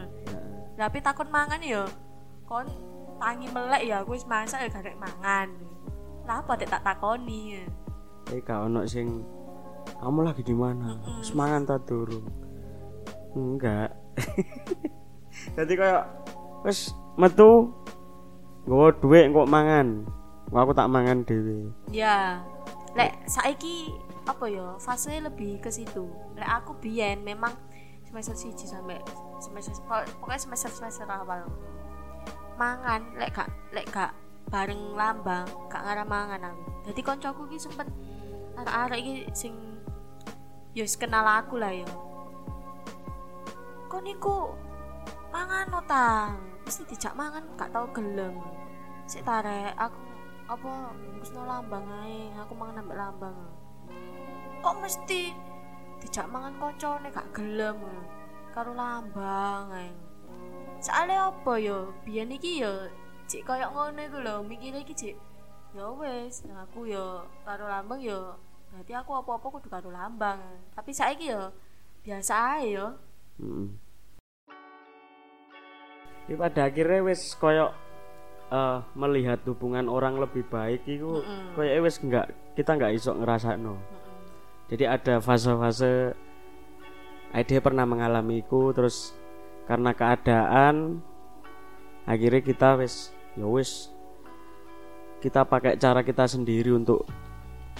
tapi 0.77 1.01
takut 1.01 1.25
mangan 1.33 1.57
ya 1.57 1.89
kon 2.45 2.69
tangi 3.17 3.49
melek 3.49 3.89
ya 3.89 4.05
aku 4.05 4.13
wis 4.13 4.29
masak 4.29 4.61
ya 4.61 4.69
gak 4.69 4.93
mangan 5.01 5.49
lah 6.29 6.45
apa 6.45 6.53
tak 6.61 6.85
takoni 6.85 7.57
ya 7.57 7.65
Eh 8.29 8.37
gak 8.45 8.69
ono 8.69 8.85
sing 8.85 9.25
kamu 9.97 10.21
lagi 10.21 10.45
di 10.45 10.53
mana? 10.53 10.93
Semangat 11.19 11.65
ta 11.65 11.75
durung? 11.81 12.29
Enggak. 13.33 13.91
Jadi 15.57 15.73
kayak 15.73 16.05
wis 16.61 16.93
metu 17.17 17.73
nggawa 18.63 18.93
dhuwit 19.01 19.33
kok 19.33 19.49
mangan. 19.51 20.05
Wah, 20.53 20.63
aku 20.63 20.71
tak 20.71 20.87
mangan 20.87 21.25
dhewe. 21.25 21.73
ya 21.89 22.39
lek 22.93 23.11
saiki 23.25 23.89
apa 24.29 24.45
ya 24.45 24.77
fase 24.77 25.17
lebih 25.17 25.57
ke 25.61 25.69
situ. 25.73 26.05
Lek 26.37 26.45
aku 26.45 26.77
biyen 26.77 27.25
memang 27.25 27.53
semester 28.05 28.37
siji 28.37 28.69
sampai 28.69 29.01
semester 29.41 29.73
pokoknya 30.21 30.39
semester 30.39 30.69
semester 30.69 31.07
awal. 31.09 31.49
Mangan 32.59 33.17
lek 33.17 33.33
gak 33.33 33.49
lek 33.73 33.89
gak 33.89 34.13
bareng 34.51 34.93
lambang 34.93 35.47
gak 35.71 35.81
ngarah 35.81 36.05
mangan 36.05 36.51
aku 36.51 36.91
jadi 36.91 37.01
koncoku 37.05 37.41
ki 37.47 37.57
sempet 37.61 37.87
arek-arek 38.57 38.99
iki 38.99 39.13
sing 39.31 39.53
ya 40.75 40.83
wis 40.83 40.99
kenal 40.99 41.23
aku 41.25 41.57
lah 41.57 41.73
ya. 41.73 41.87
Kok 43.89 44.01
niku 44.03 44.53
mangan 45.31 45.65
no 45.71 45.81
tang 45.87 46.37
mesti 46.67 46.85
dijak 46.85 47.17
mangan 47.17 47.47
gak 47.57 47.71
tau 47.73 47.87
gelem. 47.95 48.37
Sik 49.09 49.25
tarek 49.25 49.73
aku 49.79 49.97
apa 50.51 50.91
busno 51.17 51.47
lambang 51.47 51.85
ae? 52.05 52.29
Aku 52.43 52.53
mangan 52.53 52.83
ambek 52.83 52.99
lambang 52.99 53.60
kok 54.61 54.77
mesti 54.77 55.33
dijak 56.01 56.29
mangan 56.29 56.53
koncone 56.61 57.09
gak 57.09 57.29
gelem. 57.33 57.77
Karo 58.53 58.77
lambang 58.77 59.73
ae. 59.73 59.89
Soalnya 60.81 61.29
apa 61.33 61.61
yo 61.61 61.93
biyen 62.05 62.33
iki 62.33 62.61
yo 62.61 62.89
cik 63.25 63.45
koyo 63.45 63.69
ngono 63.73 64.01
iku 64.01 64.17
lho. 64.21 64.35
Mikir 64.45 64.77
iki 64.77 64.93
cik 64.93 65.15
ya 65.71 65.87
wis 65.97 66.43
aku 66.51 66.89
yo 66.89 67.25
karo 67.47 67.65
lambang 67.65 68.03
yo 68.03 68.35
berarti 68.71 68.91
aku 68.91 69.11
apa-apa 69.17 69.47
kudu 69.59 69.67
karo 69.69 69.89
lambang. 69.89 70.39
Tapi 70.77 70.91
saiki 70.93 71.31
yo 71.33 71.49
biasa 72.05 72.61
ae 72.61 72.77
yo 72.77 72.87
Heeh. 73.41 73.67
Ini 76.29 76.37
pada 76.37 76.69
akhirnya 76.69 77.01
wis 77.07 77.33
koyo 77.39 77.71
eh, 78.51 78.77
melihat 78.99 79.41
hubungan 79.47 79.87
orang 79.89 80.19
lebih 80.21 80.43
baik 80.51 80.85
itu 80.85 81.23
Mm-mm. 81.23 81.55
koyo 81.55 81.81
wis 81.81 81.97
enggak 82.03 82.29
kita 82.53 82.75
nggak 82.75 82.93
iso 82.99 83.15
ngerasakno. 83.15 84.00
Jadi 84.71 84.87
ada 84.87 85.19
fase-fase 85.19 86.15
Ide 87.31 87.63
pernah 87.63 87.87
mengalami 87.87 88.43
itu 88.43 88.75
terus 88.75 89.15
karena 89.63 89.95
keadaan 89.95 90.99
akhirnya 92.03 92.43
kita 92.43 92.75
wis 92.75 93.15
ya 93.39 93.47
wis 93.47 93.87
kita 95.23 95.47
pakai 95.47 95.79
cara 95.79 96.03
kita 96.03 96.27
sendiri 96.27 96.75
untuk 96.75 97.07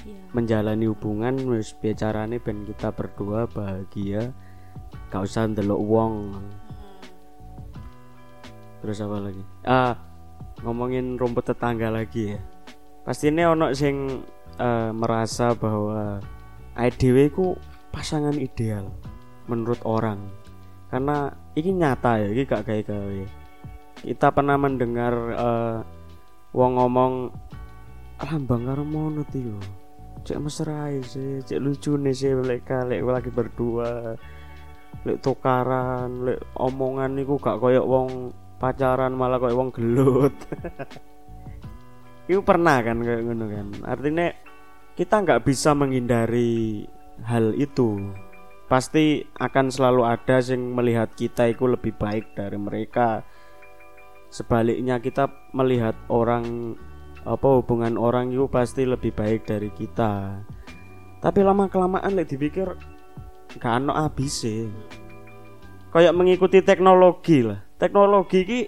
iya. 0.08 0.24
menjalani 0.32 0.88
hubungan 0.88 1.36
wis 1.52 1.76
bicarane 1.76 2.40
ben 2.40 2.64
kita 2.64 2.96
berdua 2.96 3.44
bahagia 3.52 4.32
gak 5.12 5.28
usah 5.28 5.52
ndelok 5.52 5.82
wong. 5.84 6.16
Terus 8.80 9.04
apa 9.04 9.18
lagi? 9.20 9.44
Ah 9.68 10.00
ngomongin 10.64 11.20
rumput 11.20 11.52
tetangga 11.52 11.92
lagi 11.92 12.40
ya. 12.40 12.42
Pasti 13.04 13.28
ini 13.28 13.44
ono 13.44 13.76
sing 13.76 14.24
eh, 14.56 14.92
merasa 14.96 15.52
bahwa 15.60 16.24
IDW 16.78 17.18
ku 17.34 17.46
pasangan 17.92 18.36
ideal 18.36 18.88
menurut 19.48 19.80
orang. 19.84 20.20
Karena 20.92 21.32
ini 21.56 21.72
nyata 21.76 22.20
ya 22.20 22.28
ini 22.32 22.44
gak 22.44 22.68
kayak 22.68 22.92
gawe 22.92 23.42
kita 24.02 24.34
pernah 24.34 24.58
mendengar 24.58 25.14
eh, 25.14 25.78
wong 26.58 26.72
ngomong 26.78 27.14
lambang 28.22 28.70
karo 28.70 28.84
mono 28.86 29.26
yo 29.34 29.58
cek 30.22 30.38
mesra 30.38 30.94
sih 31.02 31.42
cek 31.42 31.58
lucu 31.58 31.98
nih 31.98 32.14
sih 32.14 32.34
lek 32.38 32.70
lek 32.70 33.02
lagi 33.02 33.32
berdua. 33.34 34.14
Lek 35.02 35.18
tukaran 35.22 36.30
lek 36.30 36.42
omongan 36.58 37.18
niku 37.18 37.42
gak 37.42 37.58
koyok 37.58 37.86
wong 37.86 38.30
pacaran 38.62 39.18
malah 39.18 39.42
koyok 39.42 39.58
wong 39.58 39.70
gelut. 39.74 40.36
Itu 42.30 42.46
pernah 42.46 42.86
kan 42.86 43.02
kayak 43.02 43.22
ngono 43.26 43.46
kan. 43.50 43.68
Artinya 43.82 44.30
kita 44.96 45.24
nggak 45.24 45.44
bisa 45.48 45.72
menghindari 45.72 46.86
hal 47.24 47.56
itu. 47.56 48.12
Pasti 48.68 49.28
akan 49.36 49.68
selalu 49.68 50.08
ada 50.08 50.40
yang 50.40 50.72
melihat 50.72 51.12
kita 51.12 51.52
itu 51.52 51.68
lebih 51.68 51.92
baik 52.00 52.36
dari 52.36 52.56
mereka. 52.56 53.24
Sebaliknya 54.32 55.04
kita 55.04 55.28
melihat 55.52 55.96
orang 56.08 56.76
apa 57.28 57.48
hubungan 57.60 58.00
orang 58.00 58.32
itu 58.32 58.48
pasti 58.48 58.88
lebih 58.88 59.12
baik 59.12 59.44
dari 59.44 59.70
kita. 59.76 60.40
Tapi 61.22 61.40
lama 61.44 61.68
kelamaan 61.68 62.16
lek 62.16 62.32
dipikir 62.32 62.74
gak 63.60 63.84
ono 63.84 63.94
habis 63.94 64.48
kayak 65.92 66.16
mengikuti 66.16 66.64
teknologi 66.64 67.44
lah. 67.44 67.60
Teknologi 67.76 68.40
ki 68.48 68.62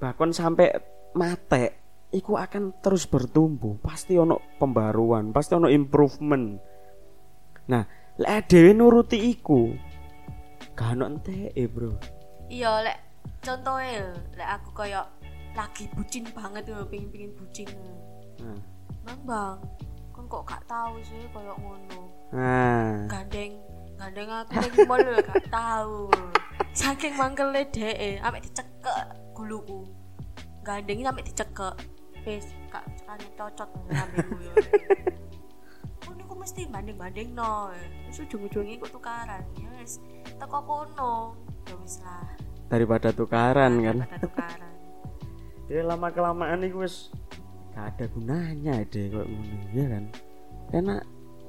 bahkan 0.00 0.32
sampai 0.32 0.72
mate 1.12 1.77
iku 2.12 2.40
akan 2.40 2.80
terus 2.80 3.04
bertumbuh. 3.04 3.76
Pasti 3.80 4.16
ono 4.16 4.40
pembaruan 4.56 5.32
pasti 5.32 5.56
ono 5.56 5.68
improvement. 5.68 6.56
Nah 7.68 7.84
lek 8.18 8.50
dhewe 8.50 8.72
nuruti 8.74 9.18
iku 9.30 9.70
gak 10.74 10.94
ono 10.98 11.04
enteke 11.10 11.62
bro. 11.68 11.92
Iya 12.48 12.82
lek 12.82 12.98
contohnya 13.44 14.14
lek 14.34 14.48
aku 14.58 14.70
kayak 14.74 15.06
lagi 15.56 15.90
bucin 15.90 16.24
banget 16.32 16.70
tuh 16.70 16.86
pingin 16.86 17.10
pingin 17.10 17.32
bucin. 17.34 17.68
Nah, 18.38 18.58
bang 19.02 19.20
bang 19.26 19.56
kan 20.14 20.24
kok 20.26 20.42
gak 20.46 20.62
tahu 20.66 20.94
sih 21.02 21.22
kayak 21.30 21.56
ngono? 21.58 22.00
Nah. 22.34 23.06
gandeng 23.10 23.58
gandeng 23.98 24.30
aku 24.30 24.52
ning 24.54 24.74
mall 24.86 25.00
lho 25.02 25.18
gak 25.22 25.46
tahu 25.50 26.06
saking 26.74 27.14
mangkele 27.18 27.66
dhek 27.70 28.22
ambek 28.22 28.46
dicekek 28.46 29.04
guluku. 29.34 29.86
Gandeng 30.62 31.02
sampe 31.02 31.22
dicekek 31.26 31.97
gak 32.68 32.84
cekane 33.00 33.26
cocok 33.38 33.68
ngambilku 33.88 34.36
yo 34.44 34.52
ngono 36.08 36.22
ku 36.24 36.34
mesti 36.40 36.64
banding-banding 36.68 37.36
no 37.36 37.72
wis 38.08 38.16
ujung-ujungnya 38.24 38.80
kok 38.80 38.92
tukaran. 38.96 39.44
Ya 39.60 39.68
wis 39.80 40.00
teko 40.40 40.58
kono. 40.64 41.36
Ya 41.68 41.74
wis 41.84 42.00
lah. 42.00 42.24
Daripada 42.68 43.12
tukaran 43.12 43.72
kan? 43.84 43.96
pada 44.04 44.18
tukaran. 44.20 44.72
Ya 45.68 45.84
lama 45.84 46.08
kelamaan 46.08 46.64
itu 46.64 46.80
wis 46.80 47.12
gak 47.76 47.92
ada 47.92 48.04
gunanya 48.08 48.80
deh 48.88 49.12
kok 49.12 49.26
ngono 49.28 49.56
ya 49.76 49.86
kan? 49.92 50.04
Karena 50.72 50.96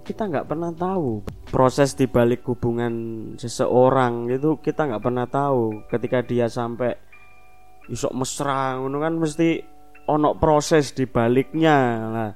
kita 0.04 0.28
nggak 0.28 0.48
pernah 0.52 0.72
tahu 0.76 1.24
proses 1.48 1.96
di 1.96 2.04
balik 2.04 2.44
hubungan 2.44 2.92
seseorang 3.40 4.28
itu 4.28 4.60
kita 4.60 4.92
nggak 4.92 5.04
pernah 5.04 5.24
tahu. 5.24 5.88
Ketika 5.88 6.20
dia 6.20 6.52
sampai 6.52 7.00
isok 7.88 8.12
mesra 8.12 8.76
ngono 8.76 9.00
kan 9.00 9.16
mesti 9.16 9.79
ono 10.10 10.34
proses 10.34 10.98
di 10.98 11.06
baliknya 11.06 11.78
lah 12.10 12.32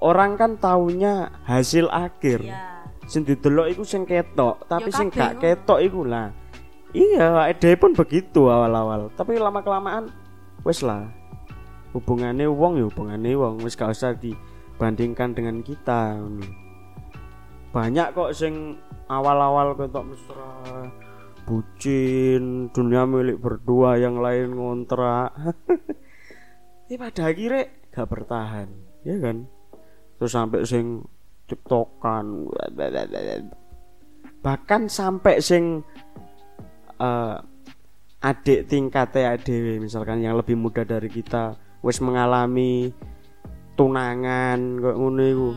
orang 0.00 0.40
kan 0.40 0.56
taunya 0.56 1.28
hasil 1.44 1.92
akhir. 1.92 2.40
Ya 2.40 2.80
sing 3.10 3.26
didelok 3.26 3.66
iku 3.74 3.82
sing 3.82 4.06
ketok 4.06 4.70
tapi 4.70 4.94
sing 4.94 5.10
gak 5.10 5.42
ketok 5.42 5.82
iku 5.82 6.06
lah. 6.06 6.30
Iya 6.94 7.50
ide 7.50 7.74
pun 7.74 7.90
begitu 7.90 8.46
awal-awal. 8.46 9.10
Tapi 9.18 9.34
lama 9.34 9.58
kelamaan 9.62 10.14
wes 10.62 10.82
lah. 10.86 11.10
Hubungannya 11.90 12.46
wong 12.46 12.78
ya 12.78 12.86
hubungannya 12.86 13.34
wong. 13.34 13.54
Wes 13.66 13.74
gak 13.74 13.94
usah 13.94 14.14
dibandingkan 14.14 15.34
dengan 15.34 15.58
kita 15.66 16.22
banyak 17.70 18.18
kok 18.18 18.34
sing 18.34 18.82
awal-awal 19.06 19.78
ketok 19.78 20.10
mesra 20.10 20.90
bucin 21.46 22.66
dunia 22.74 23.06
milik 23.06 23.38
berdua 23.38 23.94
yang 23.94 24.18
lain 24.18 24.58
ngontrak 24.58 25.30
ini 26.90 26.98
pada 26.98 27.30
akhirnya 27.30 27.70
gak 27.94 28.08
bertahan 28.10 28.68
ya 29.06 29.14
kan? 29.22 29.46
Terus 30.18 30.32
sampai 30.34 30.66
sing 30.66 31.06
tiktokan 31.46 32.50
bahkan 34.42 34.90
sampai 34.90 35.38
sing 35.38 35.86
eh, 36.98 37.36
adik 38.26 38.66
tingkatnya 38.66 39.38
adik 39.38 39.78
misalkan 39.78 40.18
yang 40.18 40.34
lebih 40.34 40.58
muda 40.58 40.82
dari 40.82 41.06
kita 41.06 41.54
wis 41.86 42.02
mengalami 42.02 42.90
tunangan 43.78 44.82
kok 44.82 44.96
ngono 44.98 45.22
iku. 45.22 45.50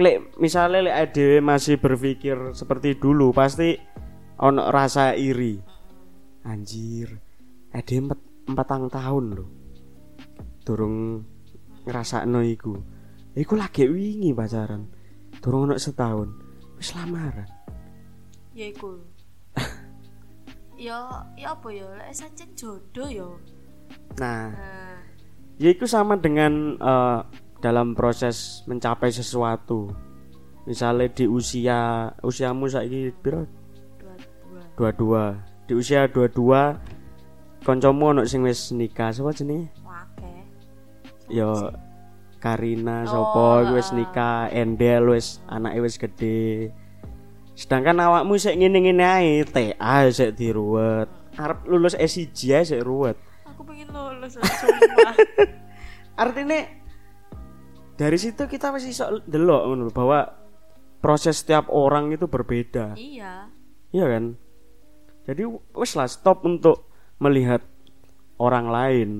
Lek 0.00 0.40
misalnya 0.40 0.88
lek 0.88 0.96
adewe 1.04 1.44
masih 1.44 1.76
berpikir 1.76 2.56
seperti 2.56 2.96
dulu 2.96 3.28
pasti 3.36 3.76
ono 4.40 4.72
rasa 4.72 5.12
iri. 5.12 5.60
Anjir 6.48 7.12
adewe 7.76 8.08
empat 8.08 8.20
empatang 8.48 8.88
tahun 8.88 9.26
loh 9.36 9.55
durung 10.66 11.22
ngerasa 11.86 12.26
iku. 12.26 12.74
Iku 13.38 13.54
lagi 13.54 13.86
wingi 13.86 14.34
pacaran 14.34 14.90
durung 15.38 15.70
ono 15.70 15.78
setahun 15.78 16.28
wis 16.74 16.90
lamaran. 16.98 17.46
Ya 18.50 18.66
iku. 18.74 18.98
Ya 20.76 21.24
ya 21.40 21.56
apa 21.56 21.72
ya? 21.72 21.88
Lek 21.88 22.12
sancen 22.12 22.52
jodoh 22.52 23.08
ya. 23.08 23.24
Nah 24.20 24.52
nah. 24.52 25.00
ya 25.56 25.72
itu 25.72 25.88
sama 25.88 26.20
dengan 26.20 26.76
eh, 26.76 27.20
dalam 27.64 27.96
proses 27.96 28.60
mencapai 28.68 29.08
sesuatu. 29.08 29.88
Misalnya 30.68 31.08
di 31.16 31.24
usia 31.24 32.12
usiamu 32.20 32.68
saiki 32.68 33.08
piro? 33.24 33.48
Dua 34.76 34.92
dua. 34.92 35.40
22 35.40 35.56
di 35.66 35.72
usia 35.74 36.06
22 36.12 37.64
kancamu 37.66 38.14
ono 38.14 38.22
sing 38.28 38.46
wis 38.46 38.70
nikah 38.70 39.10
sapa 39.10 39.34
jenenge 39.34 39.72
ya 41.30 41.74
Karina 42.36 43.02
Oh, 43.10 43.64
iku 43.64 43.80
wis 43.80 43.90
heeh. 43.90 44.04
nikah 44.04 44.46
Endel 44.52 45.10
wis 45.10 45.40
anake 45.48 45.80
wis 45.82 45.96
gede. 45.98 46.70
Sedangkan 47.56 47.96
awakmu 47.96 48.36
sik 48.36 48.54
ngene-ngene 48.60 49.02
ae 49.02 49.32
TA 49.48 50.06
sik 50.12 50.36
diruwet. 50.36 51.08
Arep 51.36 51.64
lulus 51.64 51.96
S1 51.96 52.36
ae 52.52 52.62
sik 52.62 52.84
ruwet. 52.84 53.16
Aku 53.48 53.64
pengen 53.64 53.88
lulus 53.90 54.36
sumpah. 54.36 55.16
Artinya 56.22 56.60
dari 57.96 58.18
situ 58.20 58.44
kita 58.44 58.68
masih 58.72 58.92
iso 58.92 59.04
delok 59.24 59.72
ngono 59.72 59.88
lho, 59.88 59.92
bahwa 59.92 60.20
proses 61.00 61.40
setiap 61.40 61.72
orang 61.72 62.12
itu 62.12 62.28
berbeda. 62.28 62.92
Iya. 62.96 63.48
Iya 63.90 64.06
kan? 64.06 64.24
Jadi 65.24 65.42
wes 65.72 65.92
lah 65.96 66.06
stop 66.06 66.44
untuk 66.44 66.92
melihat 67.16 67.64
orang 68.36 68.68
lain 68.68 69.10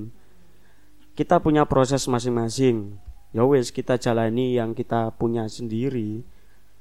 kita 1.17 1.41
punya 1.41 1.65
proses 1.65 2.05
masing-masing 2.05 2.93
ya 3.33 3.41
wes 3.41 3.73
kita 3.73 3.97
jalani 3.97 4.53
yang 4.53 4.77
kita 4.77 5.09
punya 5.17 5.49
sendiri 5.49 6.21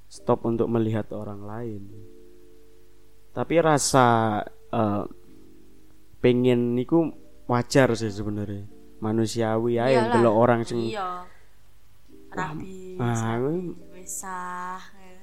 stop 0.07 0.45
untuk 0.45 0.69
melihat 0.69 1.09
orang 1.17 1.43
lain 1.43 1.83
tapi 3.33 3.59
rasa 3.59 4.41
eh, 4.71 5.05
pengen 6.21 6.77
niku 6.77 7.11
wajar 7.49 7.97
sih 7.97 8.13
sebenarnya 8.13 8.69
manusiawi 9.01 9.81
ya 9.81 9.89
Iyalah. 9.89 10.13
delok 10.13 10.37
orang 10.37 10.61
sing 10.69 10.85
iya 10.85 11.25
rabi 12.37 13.01
ah, 13.01 13.17
sapi, 13.17 13.73
wis 13.97 14.13
sah 14.21 14.81
ya. 15.01 15.17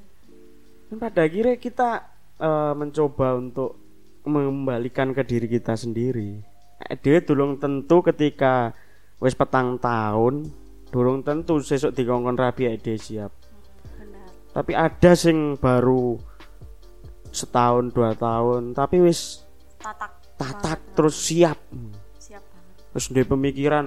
Kan 0.90 0.98
pada 0.98 1.22
akhirnya 1.26 1.58
kita 1.62 1.90
eh, 2.42 2.74
mencoba 2.74 3.38
untuk 3.38 3.78
mengembalikan 4.24 5.12
ke 5.12 5.22
diri 5.26 5.48
kita 5.52 5.76
sendiri. 5.76 6.42
Eh, 6.90 6.96
Dia 7.02 7.20
durung 7.22 7.60
tentu 7.60 8.02
ketika 8.02 8.72
wis 9.20 9.36
petang 9.38 9.78
tahun, 9.78 10.50
durung 10.90 11.26
tentu 11.26 11.60
sesuk 11.60 11.94
dikongkon 11.94 12.38
rabi 12.38 12.72
dia 12.80 12.98
siap. 12.98 13.32
benar. 13.98 14.28
Tapi 14.54 14.72
ada 14.74 15.12
sing 15.18 15.58
baru 15.58 16.18
setahun 17.34 17.94
dua 17.94 18.14
tahun, 18.14 18.78
tapi 18.78 19.02
wis 19.02 19.42
tatak. 19.82 20.12
tatak 20.38 20.80
terus 20.94 21.18
siap. 21.18 21.58
Siap 22.22 22.42
banget. 22.42 22.74
Terus 22.94 23.06
dia 23.10 23.26
pemikiran, 23.26 23.86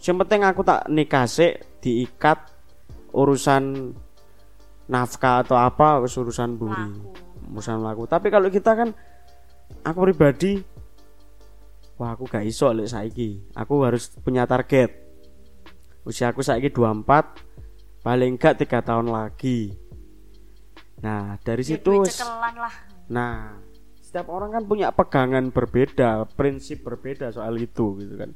yang 0.00 0.16
penting 0.20 0.40
aku 0.44 0.60
tak 0.64 0.86
nikah 0.92 1.24
sih, 1.24 1.56
diikat 1.80 2.52
urusan 3.16 3.96
nafkah 4.86 5.42
atau 5.42 5.56
apa, 5.56 6.04
wis 6.04 6.14
urusan 6.14 6.54
buri. 6.54 6.76
Laku 6.76 7.26
urusan 7.52 7.82
laku 7.82 8.10
tapi 8.10 8.28
kalau 8.32 8.50
kita 8.50 8.74
kan 8.74 8.90
aku 9.86 9.98
pribadi 10.10 10.58
wah 11.96 12.12
aku 12.12 12.28
gak 12.28 12.44
iso 12.44 12.70
lek 12.72 12.88
saiki. 12.92 13.40
Aku 13.56 13.84
harus 13.84 14.12
punya 14.20 14.44
target. 14.44 14.92
Usia 16.04 16.30
aku 16.30 16.44
saiki 16.44 16.70
24 16.70 18.04
paling 18.04 18.38
gak 18.38 18.62
tiga 18.62 18.84
tahun 18.84 19.10
lagi. 19.10 19.74
Nah 21.02 21.40
dari 21.42 21.64
Ya, 21.64 21.76
situ 21.76 22.04
nah 23.06 23.54
setiap 24.02 24.26
orang 24.34 24.50
kan 24.50 24.64
punya 24.66 24.90
pegangan 24.90 25.52
berbeda 25.54 26.26
prinsip 26.34 26.82
berbeda 26.82 27.30
soal 27.34 27.58
itu 27.58 27.98
gitu 28.00 28.14
kan. 28.16 28.30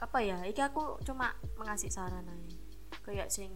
Apa 0.00 0.18
ya? 0.24 0.40
Iki 0.44 0.62
aku 0.72 0.98
cuma 1.04 1.36
mengasih 1.60 1.92
saran 1.92 2.24
aja. 2.26 2.58
Kayak 3.04 3.28
sing 3.28 3.52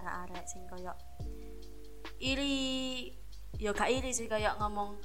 arek-arek 0.00 0.44
sing 0.46 0.62
kayak 0.68 0.96
iri. 2.20 2.56
Ya 3.60 3.70
gak 3.76 3.92
iri 3.92 4.10
sih 4.16 4.26
kayak 4.26 4.56
ngomong 4.58 4.96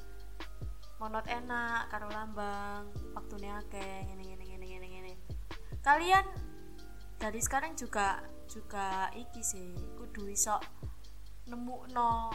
monot 0.98 1.26
enak 1.30 1.94
karo 1.94 2.10
lambang 2.10 2.90
waktunya 3.14 3.62
akeh 3.62 4.06
ngene 4.10 4.24
ngene 4.34 4.44
ngene 4.50 4.66
ngene 4.66 4.88
ngene 4.90 5.14
kalian 5.86 6.26
dari 7.22 7.40
sekarang 7.42 7.78
juga 7.78 8.22
juga 8.50 9.14
iki 9.14 9.42
sih 9.46 9.78
kudu 9.98 10.30
iso 10.34 10.58
nemu 11.46 11.94
no 11.94 12.34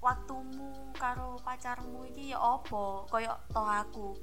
waktumu 0.00 0.94
karo 0.96 1.36
pacarmu 1.42 2.08
iki 2.08 2.32
ya 2.32 2.38
opo 2.38 3.04
koyo 3.10 3.36
toh 3.52 3.66
aku 3.66 4.16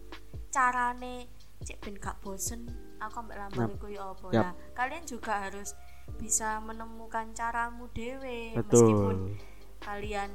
carane 0.50 1.30
cek 1.62 1.78
ben 1.84 2.00
gak 2.00 2.18
bosen 2.24 2.66
aku 2.98 3.22
ambek 3.22 3.38
lambang 3.38 3.70
Yap. 3.70 3.78
iku 3.78 3.88
ya 3.92 4.04
apa 4.10 4.28
Yap. 4.32 4.42
nah 4.42 4.54
kalian 4.74 5.04
juga 5.06 5.34
harus 5.44 5.76
bisa 6.18 6.58
menemukan 6.64 7.36
caramu 7.36 7.92
dewe 7.94 8.58
meskipun 8.58 8.64
betul 8.64 9.16
kalian 9.84 10.32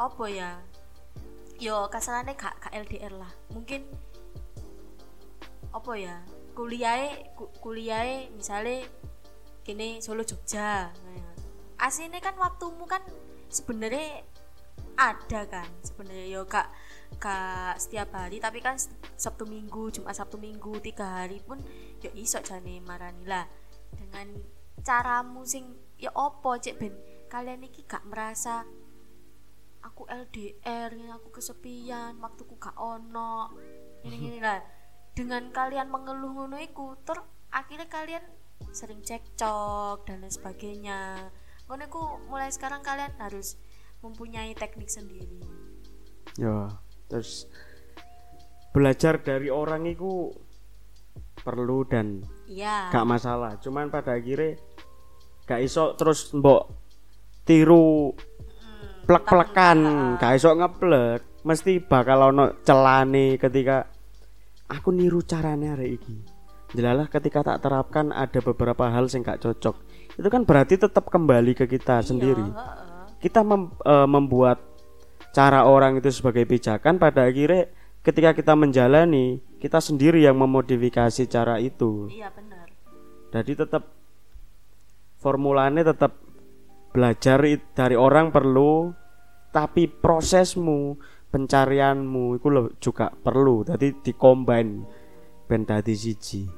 apa 0.00 0.24
ya 0.30 0.52
yo 1.56 1.88
kasarannya 1.88 2.36
gak 2.36 2.72
LDR 2.72 3.14
lah. 3.16 3.32
Mungkin 3.52 3.84
apa 5.72 5.92
ya? 5.96 6.16
Kuliah 6.56 7.12
kuliah 7.60 8.28
misalnya 8.32 8.88
kini 9.60 10.00
Solo 10.00 10.24
Jogja. 10.24 10.92
Aslinya 11.76 12.20
kan 12.24 12.36
waktumu 12.40 12.88
kan 12.88 13.04
sebenarnya 13.52 14.24
ada 14.96 15.44
kan 15.44 15.68
sebenarnya 15.84 16.24
yo 16.24 16.48
kak 16.48 16.72
kak 17.20 17.76
setiap 17.76 18.16
hari 18.16 18.40
tapi 18.40 18.64
kan 18.64 18.80
Sabtu 19.20 19.44
Minggu 19.44 19.92
Jumat 19.92 20.16
Sabtu 20.16 20.40
Minggu 20.40 20.80
tiga 20.80 21.20
hari 21.20 21.44
pun 21.44 21.60
yo 22.00 22.08
iso 22.16 22.40
jane 22.40 22.80
marani 22.80 23.28
lah. 23.28 23.44
Dengan 23.92 24.32
caramu 24.80 25.44
sing 25.44 25.76
ya 26.00 26.12
opo 26.16 26.56
cek 26.56 26.76
ben? 26.80 26.94
Kalian 27.26 27.66
iki 27.66 27.84
gak 27.84 28.06
merasa 28.06 28.64
aku 29.86 30.02
LDR 30.10 30.90
ini 30.98 31.06
aku 31.14 31.30
kesepian 31.30 32.18
waktuku 32.18 32.58
gak 32.58 32.74
ono. 32.74 33.54
Ini 34.02 34.16
ini 34.18 34.38
lah. 34.42 34.58
Dengan 35.14 35.48
kalian 35.54 35.88
mengeluh 35.88 36.34
ngono 36.34 36.58
iku 36.58 36.98
ter 37.06 37.22
akhirnya 37.54 37.88
kalian 37.88 38.24
sering 38.74 39.00
cekcok 39.06 40.04
dan 40.04 40.26
lain 40.26 40.34
sebagainya. 40.34 41.30
Ngono 41.70 41.82
iku 41.86 42.02
mulai 42.26 42.50
sekarang 42.50 42.82
kalian 42.82 43.14
harus 43.22 43.56
mempunyai 44.02 44.52
teknik 44.58 44.90
sendiri. 44.90 45.40
Ya 46.36 46.74
terus 47.06 47.46
belajar 48.74 49.22
dari 49.22 49.48
orang 49.48 49.86
itu 49.86 50.34
perlu 51.40 51.86
dan 51.86 52.26
iya. 52.50 52.90
gak 52.90 53.06
masalah. 53.06 53.56
Cuman 53.62 53.88
pada 53.88 54.18
akhirnya 54.18 54.58
gak 55.46 55.62
iso 55.62 55.94
terus 55.94 56.34
mbok 56.34 56.66
tiru 57.46 58.10
plek-plekan 59.06 59.78
gak 60.18 60.34
iso 60.36 60.50
ngeplek 60.52 61.42
mesti 61.46 61.78
bakal 61.78 62.34
ono 62.34 62.58
celane 62.66 63.38
ketika 63.38 63.86
aku 64.66 64.90
niru 64.90 65.22
carane 65.22 65.72
arek 65.72 65.90
iki. 66.02 66.16
Jelalah 66.74 67.06
ketika 67.06 67.46
tak 67.46 67.62
terapkan 67.62 68.10
ada 68.10 68.42
beberapa 68.42 68.90
hal 68.90 69.06
yang 69.06 69.22
gak 69.22 69.46
cocok. 69.46 69.76
Itu 70.18 70.28
kan 70.28 70.42
berarti 70.42 70.74
tetap 70.74 71.06
kembali 71.06 71.54
ke 71.54 71.70
kita 71.70 72.02
iya, 72.02 72.06
sendiri. 72.06 72.46
kita 73.22 73.40
mem- 73.46 73.72
eh, 73.86 74.08
membuat 74.10 74.60
cara 75.30 75.64
orang 75.64 76.02
itu 76.02 76.10
sebagai 76.10 76.44
pijakan 76.44 76.98
pada 76.98 77.24
akhirnya 77.30 77.70
ketika 78.02 78.34
kita 78.34 78.52
menjalani 78.58 79.40
kita 79.62 79.78
sendiri 79.78 80.20
yang 80.26 80.36
memodifikasi 80.36 81.30
cara 81.30 81.62
itu. 81.62 82.10
Iya 82.10 82.28
benar 82.34 82.66
jadi 83.36 83.52
tetap 83.66 83.92
formulanya 85.20 85.82
tetap 85.82 86.16
belajar 86.96 87.44
dari 87.76 87.92
orang 87.92 88.32
perlu 88.32 88.88
tapi 89.52 89.84
prosesmu 89.84 90.96
pencarianmu 91.28 92.40
itu 92.40 92.48
juga 92.80 93.12
perlu. 93.12 93.68
Jadi 93.68 94.00
dikombin 94.00 94.80
ben 95.44 95.68
dadi 95.68 95.92
siji. 95.92 96.48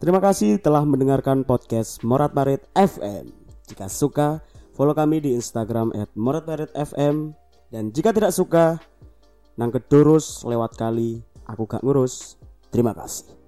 Terima 0.00 0.16
kasih 0.16 0.56
telah 0.56 0.80
mendengarkan 0.88 1.44
podcast 1.44 2.00
Morat 2.00 2.32
Marit 2.32 2.64
FM. 2.72 3.28
Jika 3.68 3.84
suka, 3.84 4.40
follow 4.72 4.96
kami 4.96 5.20
di 5.20 5.36
Instagram 5.36 5.92
@moratmaritfm 6.16 7.36
dan 7.70 7.94
jika 7.94 8.10
tidak 8.10 8.32
suka, 8.32 8.80
nang 9.60 9.68
kedurus 9.68 10.40
lewat 10.48 10.72
kali 10.80 11.20
aku 11.44 11.68
gak 11.68 11.84
ngurus. 11.84 12.40
Terima 12.72 12.96
kasih. 12.96 13.39